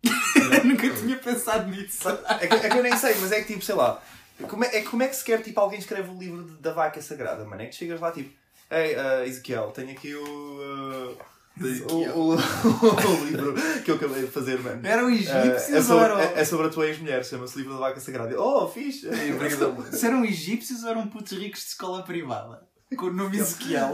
[0.35, 2.09] Eu nunca tinha pensado nisso.
[2.09, 4.03] É que, é que eu nem sei, mas é que tipo, sei lá,
[4.49, 7.01] como é, é, como é que sequer tipo, alguém escreve o livro de- da vaca
[7.03, 7.63] sagrada, mano?
[7.63, 8.31] É que chegas lá tipo,
[8.71, 11.19] hey, uh, Ezequiel, tenho aqui o, uh,
[11.91, 14.87] o, o, o livro que eu acabei de fazer, mano.
[14.87, 16.19] Eram Uh, egípcios é, ou sobre, eram.
[16.21, 18.41] é, é sobre a tua ex-mulher, chama-se Livro da Vaca Sagrada.
[18.41, 19.09] Oh, fixe!
[19.93, 22.67] Se eram egípcios ou eram putos ricos de escola privada?
[22.97, 23.93] Com o nome Ezequiel.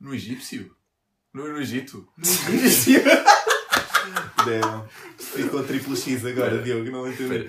[0.00, 0.74] No egípcio?
[1.32, 2.06] No, no Egito?
[2.16, 3.02] No egípcio?
[4.44, 4.88] Damn.
[5.18, 7.46] Ficou triplo X agora, Diogo, não entendi.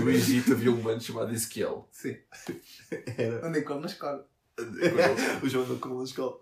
[0.00, 1.88] No Egito havia um mano chamado Ezequiel.
[1.92, 2.16] Sim.
[3.16, 3.46] Era.
[3.46, 4.28] Onde é que ele na escola?
[5.42, 6.40] o João da Cola da escola.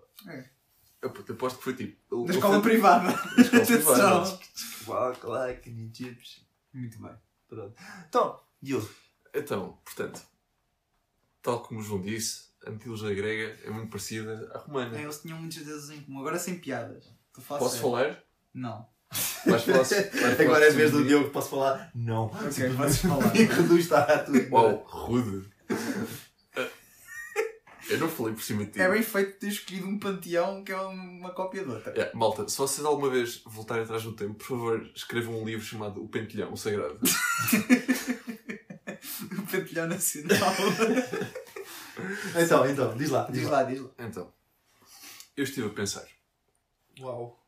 [1.01, 2.25] Eu puto, aposto que foi tipo.
[2.25, 3.05] Na escola foi- privada.
[3.37, 4.39] Na escola privada.
[4.87, 6.43] Walk like an Egyptian.
[6.73, 7.11] Muito bem.
[7.47, 7.75] Pronto.
[8.07, 8.89] Então, Diogo.
[9.33, 10.21] Então, portanto,
[11.41, 14.97] tal como o João disse, a mitologia grega é muito parecida à romana.
[14.97, 16.19] É, eles tinham muitos deuses em comum.
[16.19, 17.09] Agora sem piadas.
[17.47, 18.21] Posso falar?
[18.53, 18.85] Não.
[19.43, 21.91] Falar, vais falar Agora é a vez do Diogo, posso falar?
[21.95, 22.25] Não.
[22.25, 23.35] Ok, podes falar.
[23.35, 25.49] E reduz está a tua Uau, rude.
[27.89, 28.81] Eu não falei por cima de ti.
[28.81, 31.91] É bem feito ter escolhido um panteão que é uma cópia de outra.
[31.99, 35.65] É, malta, se vocês alguma vez voltarem atrás no tempo, por favor, escrevam um livro
[35.65, 36.99] chamado O Pentelhão, o Sagrado.
[39.31, 40.37] O panteão nacional.
[42.35, 43.27] Então, então, diz lá.
[43.29, 43.89] diz lá, diz lá.
[43.99, 44.31] Então,
[45.35, 46.05] eu estive a pensar.
[46.99, 47.40] Uau.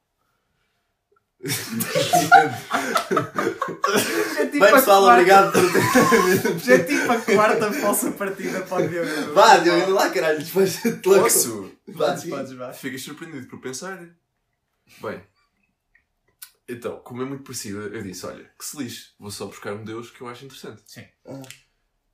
[1.44, 1.50] Já
[4.46, 6.60] tipo Bem, a pessoal, quarta- obrigado por ter.
[6.60, 9.34] Já tipo a quarta falsa partida para o Diogo.
[9.34, 10.44] Vá, Diogo, lá, caralho.
[10.44, 11.24] Depois te louco.
[11.24, 11.72] Posso?
[11.88, 12.74] Vá, Podes, vá.
[12.74, 14.08] Surpreendido por pensar.
[15.02, 15.22] Bem,
[16.68, 19.84] então, como é muito parecida, eu disse: olha, que se lixe, vou só buscar um
[19.84, 20.82] Deus que eu acho interessante.
[20.86, 21.06] Sim.
[21.26, 21.42] Ah.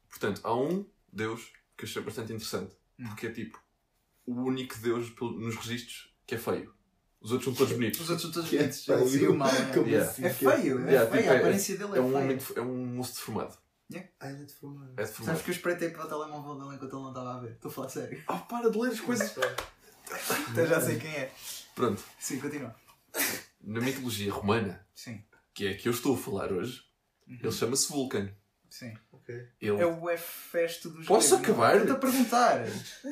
[0.10, 1.42] Portanto, há um Deus
[1.78, 3.08] que eu achei bastante interessante, Hum.
[3.10, 3.60] porque é tipo
[4.26, 6.74] o único Deus nos registros que é feio.
[7.22, 8.00] Os outros são todos bonitos.
[8.00, 8.88] Os outros todos Que é bonitos.
[8.88, 9.36] Ele feio.
[9.36, 9.52] mal.
[9.52, 9.72] né?
[9.74, 10.10] Como Yeah.
[10.12, 10.24] assim?
[10.26, 10.52] É feio,
[10.88, 11.22] é Yeah, feio.
[11.22, 12.18] tipo, a é- aparência dele é, É um feia.
[12.24, 13.58] homem, de- é um moço deformado.
[14.20, 14.92] Ah, ele é deformado.
[14.94, 15.44] É Sabes deformado.
[15.44, 17.52] que eu espreitei para o telemóvel dele enquanto ele não estava a ver?
[17.52, 18.24] Estou a falar sério.
[18.28, 19.36] Ah, para de ler as coisas.
[20.52, 21.32] Então já sei quem é.
[21.76, 22.76] Pronto, Sim, continua.
[23.62, 26.82] na mitologia romana, Sim, que é a que eu estou a falar hoje,
[27.28, 27.38] Uhum.
[27.44, 28.30] ele chama-se Vulcan.
[28.70, 28.94] sim.
[29.12, 29.36] Ok.
[29.62, 31.76] Ele É o F-Festo dos Posso gregos, acabar?
[31.78, 32.66] Estou-te a perguntar.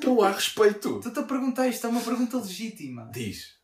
[0.03, 0.97] não há respeito.
[0.97, 1.67] Estou-te a perguntar.
[1.67, 3.09] Isto é uma pergunta legítima.
[3.13, 3.56] Diz.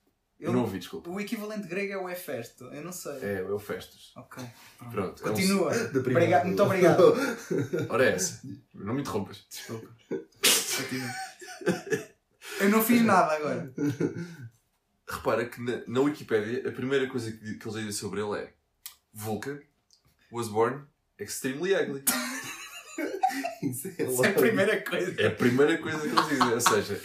[0.44, 1.10] Eu Ele- não ouvi, desculpa.
[1.10, 2.66] O equivalente grego é o F-Festo.
[2.66, 3.14] Eu não sei.
[3.22, 4.12] É, é o Festus.
[4.18, 4.44] Ok.
[4.92, 5.24] Pronto.
[5.24, 5.72] é um- Continua.
[5.90, 6.10] Primeira.
[6.12, 7.14] Obrigado, muito obrigado.
[7.90, 8.42] Ora é essa.
[8.74, 9.46] Não me interrompas.
[9.50, 9.88] Desculpa.
[10.10, 11.10] Continua.
[12.60, 13.74] Eu não fiz nada agora.
[15.10, 18.54] Repara que na, na Wikipédia a primeira coisa que, que eles dizem sobre ele é
[19.14, 19.60] Vulcan
[20.32, 20.84] was born
[21.20, 22.04] extremely ugly.
[23.64, 25.22] Isso é Essa é a primeira coisa.
[25.22, 26.54] É a primeira coisa que eles dizem.
[26.54, 27.02] Ou seja,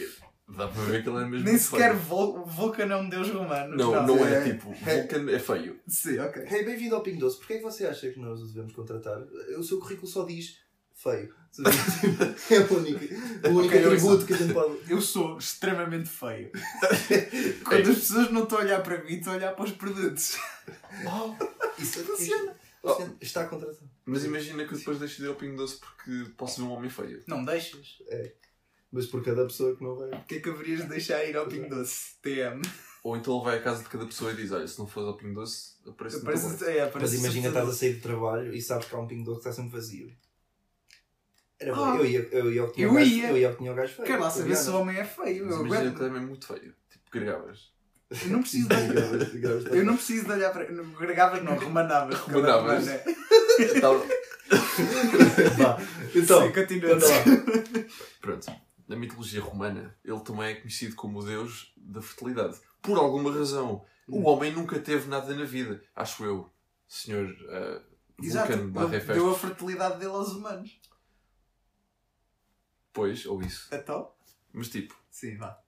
[0.55, 1.95] dá para ver que ele é mesmo Nem sequer.
[1.95, 3.75] Vul Vulcan é um deus romano.
[3.75, 4.51] Não, não é, É.
[4.51, 5.79] tipo, Vulcan é feio.
[5.87, 6.43] Sim, ok.
[6.43, 7.37] Hey, bem-vindo ao Pingo Doce.
[7.37, 9.19] Porquê é que você acha que nós o devemos contratar?
[9.57, 10.57] O seu currículo só diz
[10.95, 11.33] feio.
[12.51, 13.03] É o único,
[13.47, 14.77] o único Ok, atributo que a gente pode.
[14.87, 16.51] Eu sou extremamente feio.
[17.65, 20.37] Quando as pessoas não estão a olhar para mim, estão a olhar para os produtos.
[21.03, 21.35] Uau!
[21.77, 22.55] Isso Funciona.
[22.81, 23.15] Funciona.
[23.19, 23.89] Está contratado.
[24.05, 26.71] Mas imagina que eu depois deixo de ir ao Pingo Doce porque posso ver um
[26.71, 27.23] homem feio.
[27.27, 27.97] Não deixas.
[28.91, 30.09] Mas por cada pessoa que não vai.
[30.09, 32.15] O que é que haverias de deixar ir ao Pingo Doce?
[32.21, 32.61] TM.
[33.03, 35.07] Ou então ele vai à casa de cada pessoa e diz: Olha, se não fores
[35.07, 36.65] ao Pingo Doce, aparece-me Parece, Parece...
[36.65, 39.23] é, Mas parece imagina estás a sair do trabalho e sabes que há um Pingo
[39.25, 40.11] Doce que está sempre vazio.
[41.59, 41.83] Era bom.
[41.85, 41.97] Ah.
[41.97, 43.29] Eu ia, eu ia ao que tinha Eu o gajo- ia.
[43.29, 44.07] Eu ia ao que tinha o gajo feio.
[44.07, 45.45] Quer lá saber se o homem é feio.
[45.45, 45.95] Mas Eu, imagina aguento.
[45.97, 46.75] que ele é mesmo muito feio.
[46.89, 47.73] Tipo, gregavas.
[48.23, 49.75] eu não preciso de olhar.
[49.75, 50.71] Eu não preciso de olhar para.
[50.71, 52.19] não, Gregavas não, remanavas.
[52.25, 52.85] Remanavas.
[52.87, 52.99] Cada
[53.75, 54.05] Então.
[56.15, 56.97] Então, continua.
[58.21, 58.51] Pronto.
[58.89, 62.59] Na mitologia romana, ele também é conhecido como o deus da fertilidade.
[62.81, 63.85] Por alguma razão.
[64.07, 65.81] O homem nunca teve nada na vida.
[65.95, 66.49] Acho eu.
[66.87, 67.81] Senhor uh,
[68.25, 68.57] Exato.
[68.57, 69.13] Vulcan Hefesto.
[69.13, 70.81] deu a fertilidade dele aos humanos.
[72.91, 73.69] Pois, ou isso.
[73.71, 74.11] Então?
[74.51, 75.61] Mas tipo, Sim, vá.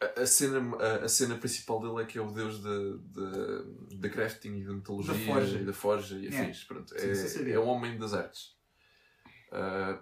[0.00, 2.70] a, a cena, a, a cena principal dele é que é o deus da,
[3.96, 5.58] da, crafting e da metalogia Da forja.
[5.58, 6.42] e da forja e Yeah.
[6.42, 6.64] afins.
[6.64, 7.54] Pronto, Sim, eu sabia.
[7.54, 8.54] é, é um homem das artes.
[9.50, 9.98] Ah,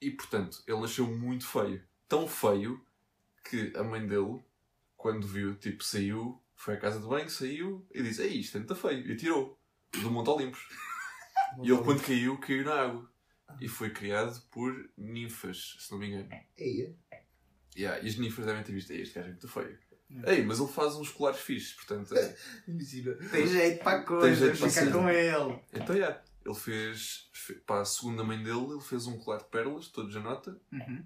[0.00, 1.82] e portanto, ele nasceu muito feio.
[2.08, 2.84] Tão feio
[3.48, 4.40] que a mãe dele,
[4.96, 8.60] quando viu, tipo, saiu, foi à casa de banho, saiu e disse: Ei, isto é
[8.60, 9.10] muito feio.
[9.10, 9.58] E tirou
[9.92, 10.60] do Monte Olimpos.
[11.62, 13.10] E ele, quando caiu, caiu na água.
[13.58, 16.28] E foi criado por ninfas, se não me engano.
[16.58, 16.94] Eia.
[17.74, 19.78] Yeah, e as ninfas devem ter visto, "Ei, este gajo é muito feio.
[20.10, 20.32] Yeah.
[20.34, 22.14] Ei, mas ele faz uns colares fixes, portanto.
[22.14, 22.36] é-
[22.68, 23.14] Imagina.
[23.30, 24.92] Tem jeito para a coisa, jeito para fica ser.
[24.92, 25.58] com ele.
[25.72, 29.44] Então, yeah, ele fez, fe- para a segunda mãe dele, ele fez um colar de
[29.46, 30.58] pérolas, todos a nota.
[30.72, 31.04] Uhum.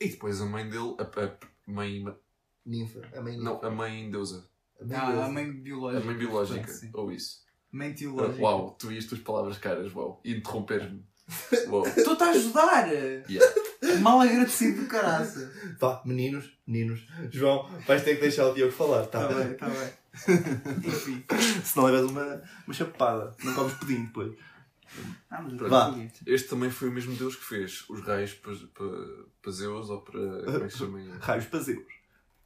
[0.00, 2.04] E depois a mãe dele, a, a mãe.
[2.64, 3.00] Ninfa.
[3.14, 4.48] A mãe Não, a mãe deusa.
[4.80, 6.04] A mãe Ah, a mãe A biológica.
[6.04, 6.68] mãe biológica.
[6.68, 6.90] Sim.
[6.92, 7.44] Ou isso.
[7.72, 8.42] Mãe teológica.
[8.42, 10.20] uau, tu e as tuas palavras caras, uau.
[10.24, 11.04] E interromper-me.
[11.68, 11.84] Uau.
[11.84, 12.86] Estou-te a ajudar!
[13.28, 13.54] Yeah.
[14.00, 15.52] Mal agradecido do caraça.
[15.80, 17.04] Vá, meninos, meninos.
[17.32, 19.22] João, vais ter que deixar o Diogo falar, tá?
[19.28, 19.92] Está bem, está bem.
[20.84, 21.24] Enfim.
[21.64, 23.36] Senão levas uma, uma chapada.
[23.42, 24.36] Não comes pudim depois.
[25.30, 25.70] Ah, mas eu Pronto.
[25.70, 25.94] Vá.
[26.26, 28.88] Este também foi o mesmo Deus que fez os raios para, para,
[29.42, 30.20] para Zeus ou para.
[30.44, 31.18] Como é que se chama?
[31.20, 31.84] Raios pazeus.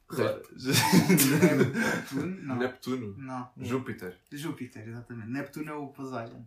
[0.09, 0.47] Raios.
[2.11, 2.41] Neptuno?
[2.41, 2.55] Não.
[2.57, 3.15] Neptuno.
[3.17, 3.51] Não.
[3.57, 4.17] Júpiter.
[4.31, 5.29] Júpiter, exatamente.
[5.29, 6.45] Neptuno é o Poseidon.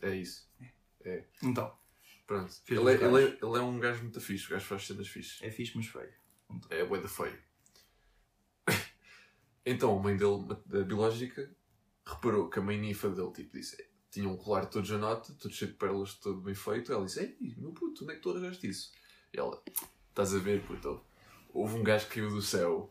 [0.00, 0.48] É isso.
[1.42, 1.72] Então,
[2.28, 2.52] Pronto.
[2.68, 4.46] Ele é, ele, é, ele é um gajo muito fixe.
[4.46, 5.42] O gajo faz cenas fixes.
[5.42, 6.12] é fixe, mas feio.
[6.68, 7.38] É bué da feio.
[9.70, 11.50] Então a mãe dele, a biológica,
[12.04, 13.76] reparou que a mãe ninfa dele tipo, disse,
[14.10, 16.92] tinha um colar todo de nota, todo cheio de pérolas, todo bem feito.
[16.92, 18.92] Ela disse, ei, meu puto, onde é que tu arranjaste isso?
[19.32, 19.62] E ela,
[20.08, 21.00] estás a ver, puto?
[21.52, 22.90] Houve um gajo que caiu do céu,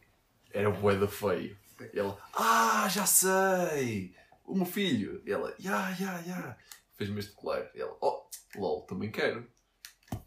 [0.52, 1.58] era bué da feio.
[1.94, 4.16] E ela, ah, já sei!
[4.46, 5.22] O meu filho.
[5.26, 6.58] E ela, ya, ya, ya.
[6.96, 7.70] Fez-me este colar.
[7.76, 9.46] E ela, oh, lol, também quero.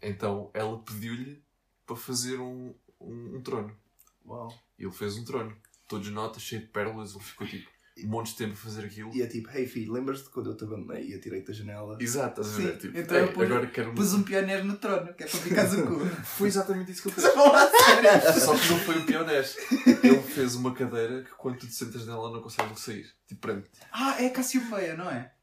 [0.01, 1.43] Então ela pediu-lhe
[1.85, 3.75] para fazer um, um, um trono.
[4.25, 4.53] Uau.
[4.77, 5.55] E ele fez um trono.
[5.91, 7.13] Todos notas, cheio de pérolas.
[7.13, 7.69] Ele ficou tipo
[8.03, 9.13] um monte de tempo a fazer aquilo.
[9.13, 11.97] E é tipo, hey filho, lembras-te quando eu te abandonei e atirei-te da janela?
[11.99, 12.77] Exato, estás a ver?
[12.77, 13.93] Tipo, então "Ei, eu pus- agora quero.
[13.93, 15.99] Pus um pioneiro no trono, que é para ficares o cu.
[16.23, 17.33] Foi exatamente isso que ele fez.
[18.43, 19.57] Só que não foi o pionés.
[20.01, 23.05] Ele fez uma cadeira que quando tu te sentas nela não consegues sair.
[23.27, 23.65] Tipo, prende.
[23.91, 25.33] Ah, é a Cassiopeia, não é?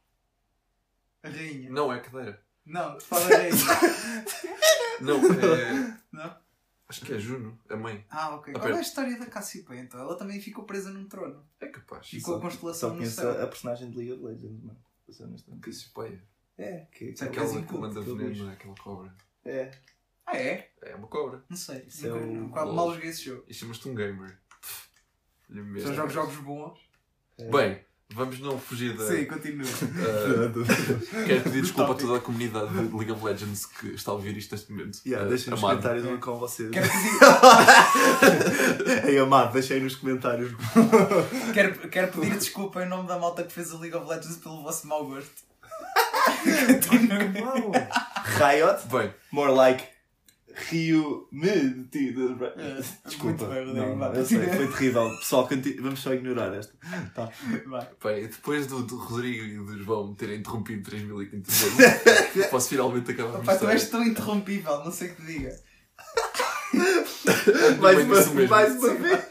[1.23, 1.71] A rainha.
[1.71, 2.43] Não é cadeira.
[2.65, 3.53] Não, fala a rainha.
[5.01, 5.17] Não,
[5.55, 5.97] é.
[6.11, 6.37] Não?
[6.89, 8.03] Acho que é Juno, a mãe.
[8.09, 8.55] Ah, ok.
[8.57, 10.01] Ah, Qual é a história da Cassiopeia, então?
[10.01, 11.47] Ela também ficou presa num trono.
[11.61, 12.09] É capaz.
[12.09, 13.43] Ficou a constelação no céu.
[13.43, 15.61] a, personagem de League of Legends, mano.
[15.61, 16.23] Cassiopeia.
[16.57, 18.53] É, que é que Aquela que inculto, manda veneno, não é?
[18.55, 19.15] Aquela cobra.
[19.45, 19.71] É.
[20.27, 20.73] Ah, é?
[20.83, 21.45] É uma cobra.
[21.49, 21.85] Não sei.
[21.87, 23.45] Isso é nunca- mal joguei esse jogo.
[23.47, 24.39] E chamas-te um gamer.
[25.83, 26.79] São jogos, jogos bons.
[27.39, 29.07] Bem, vamos não fugir da.
[29.07, 29.67] Sim, continua.
[29.67, 30.51] Ah,
[31.27, 34.35] quero pedir desculpa a toda a comunidade de League of Legends que está a ouvir
[34.37, 34.99] isto neste momento.
[35.07, 35.77] Yeah, Ah, deixem nos amado.
[35.79, 36.71] comentários onde com vocês.
[36.71, 37.19] Quero pedir,
[39.09, 40.53] Ei, amado, deixem nos comentários.
[41.53, 44.63] quero, quero pedir desculpa em nome da malta que fez o League of Legends pelo
[44.63, 45.47] vosso mau gosto.
[48.39, 49.85] Riot, Bem, more like
[50.71, 51.85] Rio me de
[52.57, 53.25] É, Desculpa.
[53.25, 54.07] muito bem, Rodrigo, não, vá.
[54.09, 55.09] eu sei, foi terrível.
[55.19, 56.75] Pessoal, conti- vamos só ignorar esta.
[57.15, 57.31] Tá.
[57.67, 57.89] Vai.
[58.03, 63.11] bem, depois do, do Rodrigo e do João me terem interrompido 3500 vezes, posso finalmente
[63.13, 65.61] acabar Opa, tu és tão interrompível, não sei o que te diga.
[67.81, 69.25] Mais uma, mais uma vez.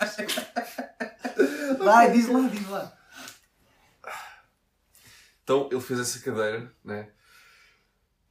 [1.80, 2.94] Vai, diz lá, diz lá.
[5.44, 7.10] Então ele fez essa cadeira, né?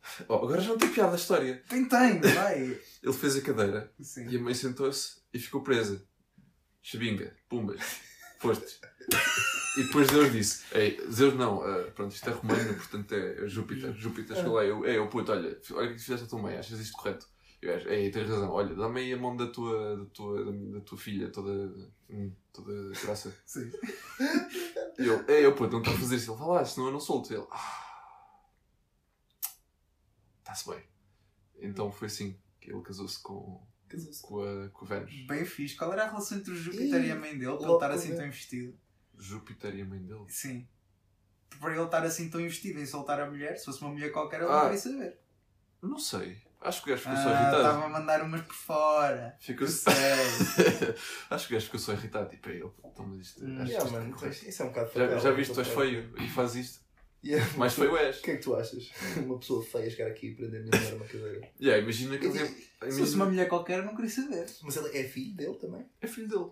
[0.29, 1.62] Oh, agora já não tem piada a história.
[1.69, 2.61] Tem, tem, vai.
[3.03, 4.29] Ele fez a cadeira Sim.
[4.29, 6.03] e a mãe sentou-se e ficou presa.
[6.83, 7.81] Xabinga, pumbas,
[8.38, 8.79] foste.
[9.77, 13.92] E depois Deus disse: Ei, Zeus não, ah, pronto, isto é romano, portanto é Júpiter.
[13.95, 16.57] Júpiter chegou lá, eu, ei, eu puto, olha, olha o que fizeste a tua mãe,
[16.57, 17.27] achas isto correto?
[17.61, 20.81] Eu acho, ei, tens razão, olha, dá-me aí a mão da tua, da tua, da,
[20.81, 21.51] tua filha, toda,
[22.09, 23.35] hum, toda graça.
[23.45, 23.71] Sim.
[24.99, 26.31] E eu, ei, eu puto, não estás a fazer isso.
[26.31, 27.33] Ele fala, ah, senão eu não solto.
[27.33, 27.86] Ele, ah,
[30.46, 30.82] está-se bem.
[31.59, 33.66] Então foi assim que ele casou-se com,
[34.22, 35.26] com, a, com a Vênus.
[35.26, 35.74] Bem fixe.
[35.76, 37.90] Qual era a relação entre o Júpiter Ih, e a mãe dele para ele estar
[37.90, 38.78] assim tão investido?
[39.18, 40.24] Júpiter e a mãe dele.
[40.28, 40.66] Sim.
[41.59, 44.40] Para ele estar assim tão investido em soltar a mulher, se fosse uma mulher qualquer,
[44.42, 44.52] ele Ah.
[44.54, 45.20] não queria saber.
[45.82, 46.44] Não sei.
[46.61, 47.56] Acho que o gajo ficou só Ah, irritado.
[47.59, 49.37] estava a mandar umas por fora.
[49.40, 49.92] Ficou sei.
[51.30, 52.28] Acho que o gajo ficou só irritado.
[52.30, 53.54] Tipo, ei, eu, então, mas isto, Hum.
[53.61, 54.48] acho Yeah, isto mano, correto.
[54.48, 56.85] isso é um bocado já, já viste, tu és feio e faz isto.
[57.24, 57.44] Yeah.
[57.57, 58.18] Mais feio és.
[58.20, 58.90] O que é que tu achas?
[59.16, 61.48] Uma pessoa feia chegar aqui e prender a minha mulher uma cadeira.
[61.61, 62.38] Yeah, imagina que ele.
[62.38, 64.46] Se fosse uma mulher qualquer, eu não queria saber.
[64.62, 65.85] Mas ele é filho dele também?
[66.00, 66.50] É filho dele.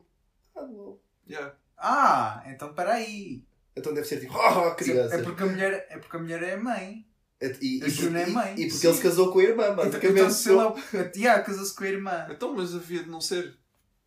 [0.57, 0.99] Ah, bom.
[1.29, 1.55] Yeah.
[1.77, 3.45] Ah, então peraí.
[3.77, 5.17] Então deve ser tipo, oh, criança.
[5.17, 7.07] É porque a mulher é, porque a mulher é mãe.
[7.41, 8.53] E, e, A Juna é mãe.
[8.53, 8.87] E porque Sim.
[8.87, 10.19] ele se casou com a irmã, Então, basicamente.
[10.19, 10.61] então se ele
[11.05, 11.13] é.
[11.17, 12.27] Yeah, casou-se com a irmã.
[12.31, 13.55] Então, mas havia de não ser.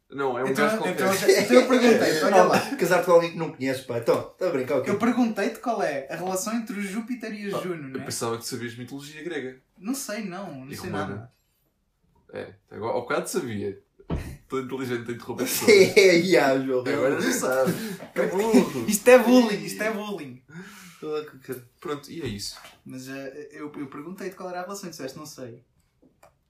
[0.10, 0.93] Não, é um Então, gajo qualquer.
[0.93, 2.60] então, então eu perguntei, olha lá.
[2.78, 3.98] Casar com alguém que não conheces, pá.
[3.98, 4.89] Então, está a brincar o quê?
[4.89, 8.06] Eu perguntei-te qual é a relação entre o Júpiter e a Juno, Eu não é?
[8.06, 9.60] pensava que sabias mitologia grega.
[9.78, 10.62] Não sei, não.
[10.65, 11.08] Não E sei romana.
[11.15, 11.34] nada.
[12.34, 13.82] É, agora, ao bocado sabia.
[14.43, 15.70] Estou inteligente a interromper pessoas.
[15.98, 16.80] É, yeah, João.
[16.88, 17.74] Agora não sabe.
[18.13, 18.86] Que burro.
[18.88, 20.41] Isto é bullying, isto é bullying.
[21.82, 22.58] Pronto, e é isso.
[22.86, 25.63] Mas eh, eu, eu perguntei-te qual era a relação e disseste, não sei.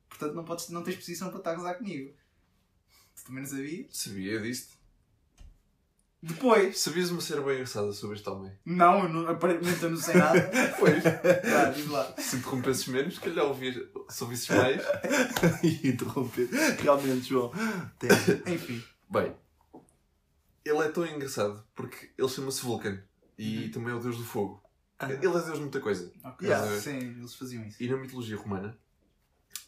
[0.07, 2.13] Portanto, não, podes, não tens posição para estar a gozar comigo.
[3.27, 3.85] Também não sabias?
[3.91, 4.77] Sabia disto.
[6.21, 6.79] Depois.
[6.79, 8.51] Sabias uma cena bem engraçada sobre este homem?
[8.65, 10.49] Não, eu não- aparentemente eu não sei nada.
[10.79, 11.03] Pois.
[11.03, 12.15] Vá, diz lá.
[12.17, 14.81] Se interrompesses menos, se calhar ouvir, se ouvisses mais.
[15.63, 16.49] E interromper.
[16.81, 17.51] Realmente, João.
[17.99, 18.09] Tem.
[18.53, 18.83] Enfim.
[19.09, 19.35] Bem,
[20.65, 23.01] ele é tão engraçado porque ele chama-se Vulcan
[23.37, 24.61] e também é o deus do fogo.
[24.99, 25.05] Ah.
[25.11, 26.11] Ele é deus de muita coisa.
[26.23, 26.47] Ok.
[26.47, 26.79] Yeah.
[26.81, 27.81] Sim, eles faziam isso.
[27.81, 28.77] E na mitologia romana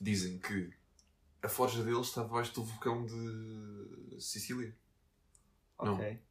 [0.01, 0.71] dizem que
[1.41, 4.75] a forja dele está debaixo do vulcão de Sicília.
[5.81, 5.95] Não.
[5.95, 6.21] Ok.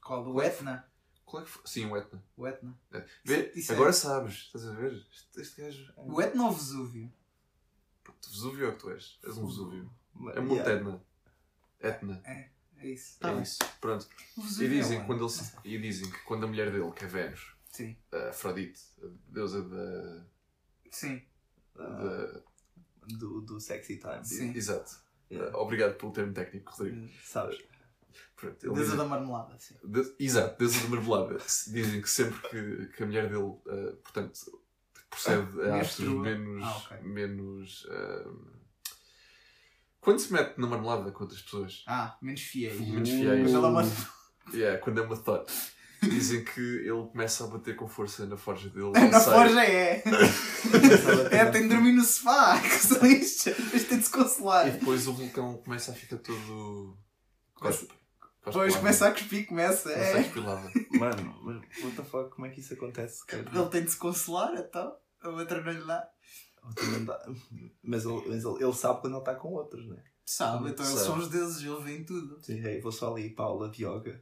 [0.00, 0.24] Qual?
[0.24, 0.88] Do Etna?
[1.24, 1.62] Qual é que foi?
[1.66, 2.22] Sim, o Etna.
[2.36, 2.78] O Etna.
[3.24, 3.52] Vê?
[3.54, 4.92] Isso é- Agora sabes, estás a ver?
[5.10, 5.92] Este, este gajo.
[5.96, 7.12] O Etna ou Vesúvio?
[8.04, 9.18] Pronto, Vesúvio é o que tu és.
[9.24, 9.90] És um Vesúvio.
[10.30, 10.42] É Yeah.
[10.42, 11.04] Monte Etna.
[11.80, 12.22] Etna.
[12.24, 12.50] É
[12.88, 13.18] isso.
[13.18, 13.42] Tá é bem.
[13.42, 13.58] isso.
[13.80, 14.08] Pronto.
[14.38, 15.06] E dizem, é onde?
[15.06, 17.96] quando ele, se- e dizem que quando a mulher dele, que é Vênus, Sim.
[18.12, 20.26] a Afrodite, a deusa da.
[20.90, 21.22] Sim.
[21.74, 22.42] da-
[23.06, 24.24] Do, do sexy time.
[24.24, 24.52] Sim.
[24.54, 24.96] Exato.
[25.30, 25.56] Yeah.
[25.58, 27.08] Obrigado pelo termo técnico, Rodrigo.
[27.24, 27.58] Sabes?
[28.36, 29.74] Pronto, diz- da marmelada, sim.
[29.84, 31.36] De- Exato, deusa da marmelada.
[31.68, 34.38] Dizem que sempre que, que a mulher dele, uh, portanto,
[35.10, 36.22] procede a atos menstrua.
[36.22, 36.64] menos.
[36.64, 37.00] Ah, ok.
[37.02, 38.56] menos uh,
[40.00, 42.80] quando se mete na marmelada com outras pessoas, Ah, menos fiéis.
[42.80, 43.90] menos fiéis, Mas ela manda.
[44.54, 45.50] yeah, quando é uma thought,
[46.02, 48.90] dizem que ele começa a bater com força na forja dele.
[49.10, 50.02] Na sai- forja é.
[51.30, 53.50] É, tem de dormir no sofá, que se lixa.
[53.54, 54.68] Depois tem de se consolar.
[54.68, 56.96] E depois o vulcão começa a ficar todo.
[57.54, 57.88] Cospe.
[58.44, 59.90] Depois começa a cuspir, começa.
[59.90, 60.22] Começa a É.
[60.24, 60.70] cuspir lava.
[60.92, 63.24] Mano, mas what the fuck, como é que isso acontece?
[63.26, 63.44] cara?
[63.52, 64.94] Ele tem de se consolar, então.
[65.22, 66.08] A outra não lhe dá.
[66.64, 67.26] Outra não dá.
[67.82, 69.96] Mas, ele, mas ele, ele sabe quando ele está com outros, né?
[70.24, 72.38] Sabe, então eles são os deuses, ele vê em tudo.
[72.44, 74.20] Sim, hey, vou só ali para a aula de yoga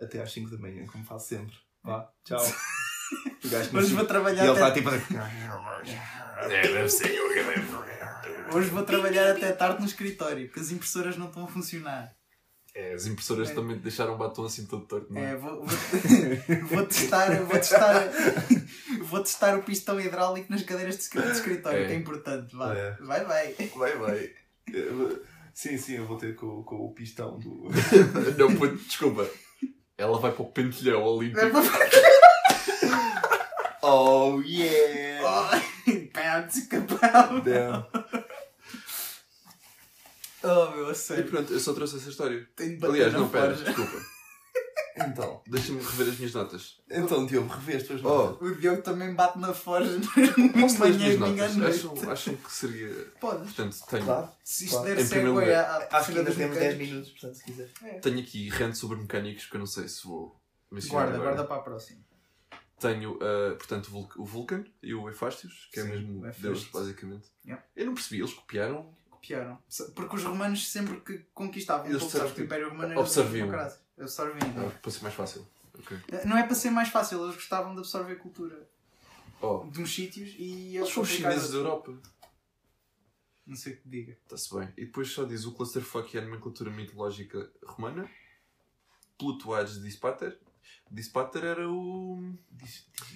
[0.00, 1.54] até às 5 da manhã, como faço sempre.
[1.82, 2.38] Vá, tchau.
[3.44, 4.80] O gajo Hoje vou E trabalhar ele está até...
[4.80, 4.90] tipo.
[4.90, 7.16] É, deve ser.
[8.52, 12.12] Hoje vou trabalhar até tarde no escritório, porque as impressoras não estão a funcionar.
[12.74, 13.54] É, as impressoras É.
[13.54, 15.30] também deixaram o batom assim todo torto, não é?
[15.32, 15.68] É, vou, vou,
[16.68, 18.10] vou testar, vou testar,
[19.02, 21.86] vou testar o pistão hidráulico nas cadeiras de escri- de escritório, É.
[21.86, 22.54] que é importante.
[22.56, 22.90] Vai, É.
[23.00, 23.54] vai, vai.
[23.76, 24.30] Vai, vai.
[25.54, 27.68] Sim, sim, eu vou ter com, com o pistão do.
[28.36, 29.26] Não, desculpa.
[29.98, 31.40] Ela vai para o pentelhão olímpico.
[31.40, 31.62] É para
[33.82, 35.62] Oh yeah!
[36.12, 37.40] Pants, capão.
[37.40, 37.86] Damn.
[40.42, 41.28] Oh meu, a E sério.
[41.28, 42.46] pronto, eu só trouxe essa história.
[42.82, 44.15] Aliás, não, pera, desculpa.
[44.98, 46.80] Então, Deixa-me rever as minhas notas.
[46.90, 48.08] então Diogo, revê as tuas Oh.
[48.08, 48.48] notas.
[48.48, 49.90] O Diogo também bate na forja
[50.58, 51.18] Posso ler as minhas
[51.56, 51.84] notas?
[51.86, 52.88] Acham, acham que seria.
[53.20, 53.52] Podes.
[53.52, 54.28] Portanto, tenho, Claro.
[54.42, 54.94] Se isto Claro.
[54.96, 55.48] der segue lugar,
[55.92, 56.88] à, Acho que ainda temos 10 mecânicos.
[56.88, 57.68] minutos, portanto, se quiser.
[58.00, 61.02] tenho aqui rant sobre mecânicos que eu não sei se vou mencionar.
[61.04, 61.34] Guarda, agora.
[61.36, 62.00] guarda para a próxima.
[62.80, 66.30] Tenho, ah, portanto, o, Vul- o Vulcan e o Hephaestus, que é Sim, mesmo o
[66.40, 67.26] Deus, basicamente.
[67.44, 67.64] Yeah.
[67.74, 68.94] Eu não percebi, eles copiaram.
[69.10, 69.58] Copiaram.
[69.94, 73.48] Porque os romanos sempre que conquistavam Eles o Império Romano era absorviam.
[73.96, 74.02] Democrático.
[74.02, 74.68] Absorviam.
[74.68, 75.46] Ah, para ser mais fácil.
[75.78, 75.98] Ok.
[76.24, 78.68] Não é para ser mais fácil, eles gostavam de absorver cultura
[79.40, 81.58] Oh, de uns sítios e eles são os chineses da.
[81.58, 81.92] Europa.
[83.46, 84.12] Não sei o que diga.
[84.24, 84.72] Está-se bem.
[84.76, 88.10] E depois só diz o clusterfuck e a nomenclatura mitológica romana.
[89.18, 90.38] Pluto Hades Dispater.
[90.90, 92.34] Dispater era o.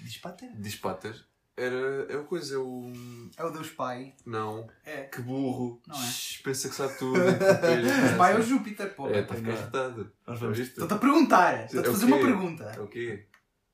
[0.03, 0.55] Dispater?
[0.57, 1.27] Dispater
[1.63, 2.13] era.
[2.13, 2.93] É o coisa, é o.
[3.37, 4.15] É o Deus Pai.
[4.25, 4.69] Não.
[4.85, 5.03] É.
[5.05, 5.81] Que burro.
[5.87, 6.07] Não é?
[6.07, 7.19] Shhh, Pensa que sabe tudo.
[7.21, 8.43] Deus Pai é o.
[8.43, 9.09] Júpiter, pô.
[9.09, 9.55] É, está a ficar é.
[9.55, 10.13] irritado.
[10.27, 11.65] Estou-te a perguntar.
[11.67, 12.65] Estou-te a É fazer uma pergunta.
[12.65, 13.27] É o quê?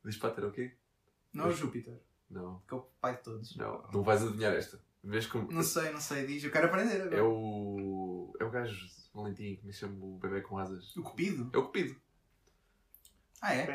[0.04, 0.76] Dispater é o quê?
[1.32, 2.62] Não é o Júpiter, Não.
[2.66, 3.56] que é o pai de todos.
[3.56, 3.84] Não.
[3.92, 4.80] Não vais adivinhar esta.
[5.02, 5.50] Vês como.
[5.52, 6.42] Não sei, não sei, diz.
[6.42, 7.16] Eu quero aprender agora.
[7.16, 8.34] É o.
[8.40, 10.96] É o gajo Valentim que me chama o bebê com asas.
[10.96, 11.50] O Cupido?
[11.52, 11.96] É o Cupido.
[13.40, 13.66] Ah, é?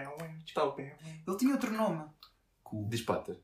[0.54, 0.78] Tal.
[0.78, 2.04] Ele tinha outro nome.
[2.88, 3.39] Dispater.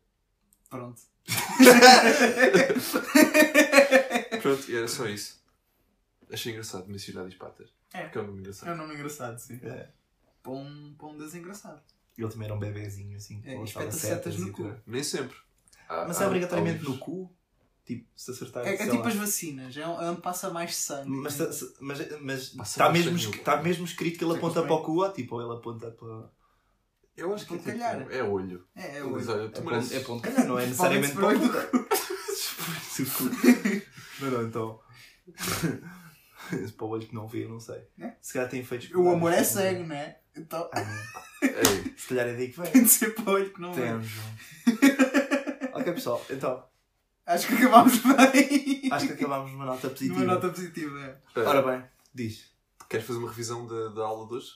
[0.69, 1.01] Pronto.
[4.41, 5.38] Pronto, e era só isso.
[6.32, 7.67] Achei engraçado mencionar Dispater.
[7.93, 8.03] É.
[8.03, 8.77] Porque é um nome É um engraçado.
[8.77, 9.60] nome engraçado, sim.
[9.63, 9.89] É.
[10.43, 11.82] Para um, para um desengraçado.
[12.17, 13.41] Ele também era um bebezinho assim.
[13.45, 14.63] É, com espeta aquelas setas no cu.
[14.63, 14.82] tudo.
[14.88, 15.38] Nem sempre.
[15.88, 17.32] Há- Mas há- é obrigatoriamente há no cu?
[17.86, 18.65] Tipo, se acertar.
[18.67, 19.08] É, é tipo lá.
[19.08, 21.10] as vacinas, é onde passa mais sangue.
[21.10, 23.39] Mas está mas, mas tá mesmo, sangue.
[23.39, 26.30] tá mesmo escrito que ele aponta para o cu ou tipo, ou ele aponta para.
[27.17, 27.97] Eu acho que é, calhar.
[27.97, 28.63] tipo, é olho.
[28.75, 29.89] É, é Ele o diz, olha, tu É mereces.
[29.89, 31.47] ponto, é ponto calhar, não é necessariamente para o cu.
[34.21, 34.80] Não, não, então.
[36.77, 37.82] Para o olho que não vê, eu não sei.
[37.99, 38.13] É?
[38.21, 38.89] Se calhar tem feitos.
[38.93, 40.19] O amor é cego, não é?
[40.36, 40.84] Então Ah,
[41.97, 42.71] Se calhar é daí que vem.
[42.71, 43.82] tem de ser para o olho que não vê.
[43.82, 44.08] Temos.
[45.73, 46.63] ok, pessoal, então.
[47.25, 48.89] Acho que acabámos bem.
[48.91, 50.19] Acho que acabámos numa nota positiva.
[50.19, 51.19] Numa nota positiva.
[51.36, 51.39] é.
[51.41, 52.51] Ora bem, diz.
[52.89, 54.51] Queres fazer uma revisão da, da aula de hoje?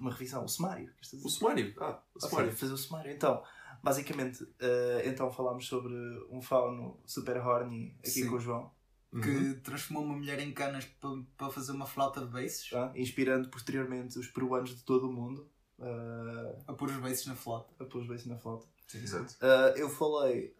[0.00, 0.90] Uma revisão, o sumário.
[1.22, 1.74] O sumário.
[1.78, 2.52] Ah, o Ou seja, sumário.
[2.56, 3.12] fazer o sumário.
[3.12, 3.42] Então,
[3.82, 5.94] basicamente, eh, então falámos sobre
[6.30, 8.28] um fauno super horny aqui Sim.
[8.28, 8.70] com o João,
[9.12, 9.20] Uhum.
[9.20, 12.70] Que transformou uma mulher em canas para, para fazer uma flauta de bases.
[12.70, 12.92] tá?
[12.94, 17.74] inspirando posteriormente os peruanos de todo o mundo eh, A pôr os bases na flauta.
[17.82, 18.68] a pôr os na flauta.
[18.94, 19.34] Exato.
[19.40, 20.54] Eh, eu falei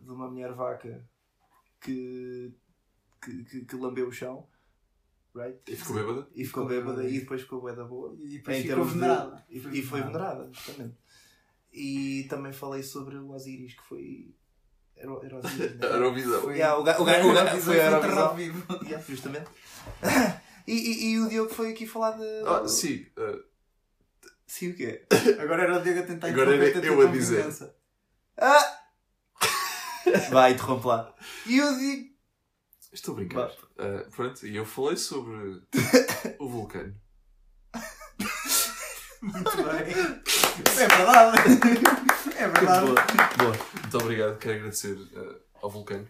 [0.00, 1.04] de uma mulher vaca
[1.80, 2.54] que,
[3.20, 4.46] que, que, que lambeu o chão,
[5.34, 5.58] right?
[5.66, 6.28] E ficou bêbada?
[6.34, 8.14] E ficou bêbada e depois ficou bué da boa.
[8.20, 9.46] E depois Em ficou termos de- venerada.
[9.50, 10.94] E, e foi venerada, justamente.
[11.72, 14.34] E também falei sobre o Osiris, que foi.
[14.96, 15.78] Era, o- era o Osiris, né?
[15.86, 16.40] Era o visão.
[16.42, 18.36] Foi- Yeah, o ga- o ga- o ga- Foi Eurovisão.
[18.36, 18.66] vivo.
[18.84, 19.50] Yeah, justamente.
[20.66, 22.24] E, e, e o Diogo foi aqui falar de.
[22.46, 23.04] Ah, sim.
[23.18, 23.38] ah,
[24.46, 25.04] Sim, o quê?
[25.38, 27.44] Agora era o Diego a tentar Agora era eu a dizer.
[28.38, 28.78] Ah!
[30.30, 31.14] Vai, interrompe lá.
[31.46, 32.13] E eu digo.
[32.94, 33.50] Estou a brincar.
[33.78, 35.60] Ah, pronto, e eu falei sobre
[36.38, 36.94] o vulcano.
[39.20, 40.24] Muito bem.
[40.54, 41.38] É verdade.
[42.36, 42.86] É verdade.
[42.86, 43.02] Boa.
[43.38, 43.66] Boa.
[43.80, 46.08] Muito obrigado, quero agradecer ah, ao vulcano.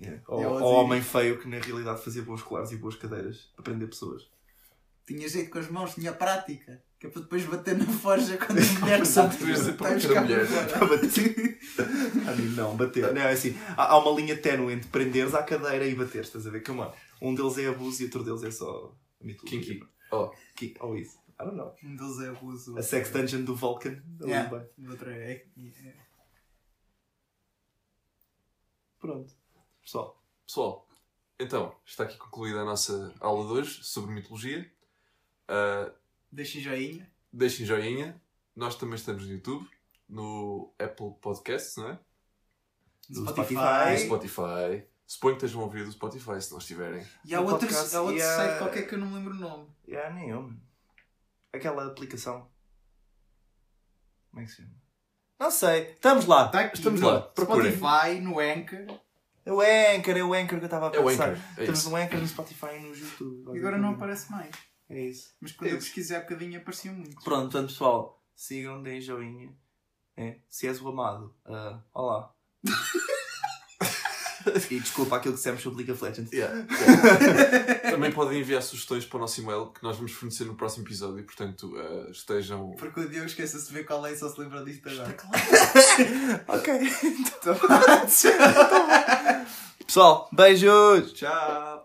[0.00, 0.22] Yeah.
[0.26, 3.88] Ao, ao homem feio que na realidade fazia bons colares e boas cadeiras para prender
[3.88, 4.26] pessoas.
[5.06, 6.82] Tinha jeito com as mãos, tinha prática.
[7.06, 9.00] Que é para depois bater na forja quando a mulher
[9.78, 10.46] bater a mulher.
[10.72, 11.58] Para bater.
[12.56, 13.14] Não, bater.
[13.14, 13.56] Não, é assim.
[13.76, 16.62] Há, há uma linha ténue entre prenderes à cadeira e bater, estás a ver?
[16.62, 16.90] Como
[17.22, 19.60] um deles é abuso e outro deles é só mitologia.
[19.60, 19.86] Kinky.
[20.10, 20.76] Oh, Kinky.
[20.80, 21.16] Ou isso.
[21.40, 21.74] I don't know.
[21.84, 22.76] Um deles é abuso.
[22.76, 24.02] A sex dungeon do Vulcan.
[24.20, 24.48] Yeah.
[24.50, 24.86] bem.
[24.86, 25.32] O outro é.
[25.32, 25.46] é-
[28.98, 29.32] Pronto.
[29.82, 30.20] Pessoal.
[30.44, 30.88] pessoal,
[31.38, 34.68] então, está aqui concluída a nossa aula de hoje sobre mitologia.
[35.46, 35.92] Ah,
[36.30, 37.10] Deixem joinha.
[37.32, 38.20] deixem joinha.
[38.54, 39.68] Nós também estamos no YouTube,
[40.08, 41.98] no Apple Podcasts, não é?
[43.10, 43.54] No Spotify.
[43.54, 44.04] No Spotify.
[44.06, 44.86] Spotify.
[45.06, 47.06] Suponho que estejam a ouvir do Spotify, se não estiverem.
[47.24, 49.36] E há outro, há outro e há- site qualquer que eu não me lembro o
[49.36, 49.68] nome.
[49.86, 50.60] Nem eu, mano.
[51.52, 52.50] Aquela aplicação.
[54.30, 54.74] Como é que se chama?
[55.38, 55.92] Não sei.
[55.92, 56.46] Estamos lá.
[56.46, 57.72] Está aqui Estamos lá, procurem.
[57.76, 59.00] Spotify, no Anchor.
[59.44, 61.28] É o Anchor, é o Anchor que eu estava a É o pensar.
[61.30, 63.54] Anchor, é no Anchor, no Spotify e no YouTube.
[63.54, 64.50] E agora não aparece mais.
[64.88, 65.34] É isso.
[65.40, 65.86] Mas quando É eu isso.
[65.86, 67.22] pesquisei há bocadinho apareciam muitos.
[67.24, 69.52] Pronto, portanto, pessoal, sigam, deem joinha.
[70.16, 70.38] É.
[70.48, 72.32] Se és o amado, ah, olá.
[74.70, 76.32] e desculpa aquilo que dissemos sobre League of Legends.
[76.32, 77.90] Yeah, yeah.
[77.90, 81.22] Também podem enviar sugestões para o nosso e-mail que nós vamos fornecer no próximo episódio.
[81.24, 82.70] Portanto, eh, estejam.
[82.78, 85.16] Porque o Diogo esqueça-se de ver qual é e só se lembra disto agora.
[86.48, 86.74] ok.
[89.86, 91.12] Pessoal, beijos!
[91.12, 91.75] Tchau!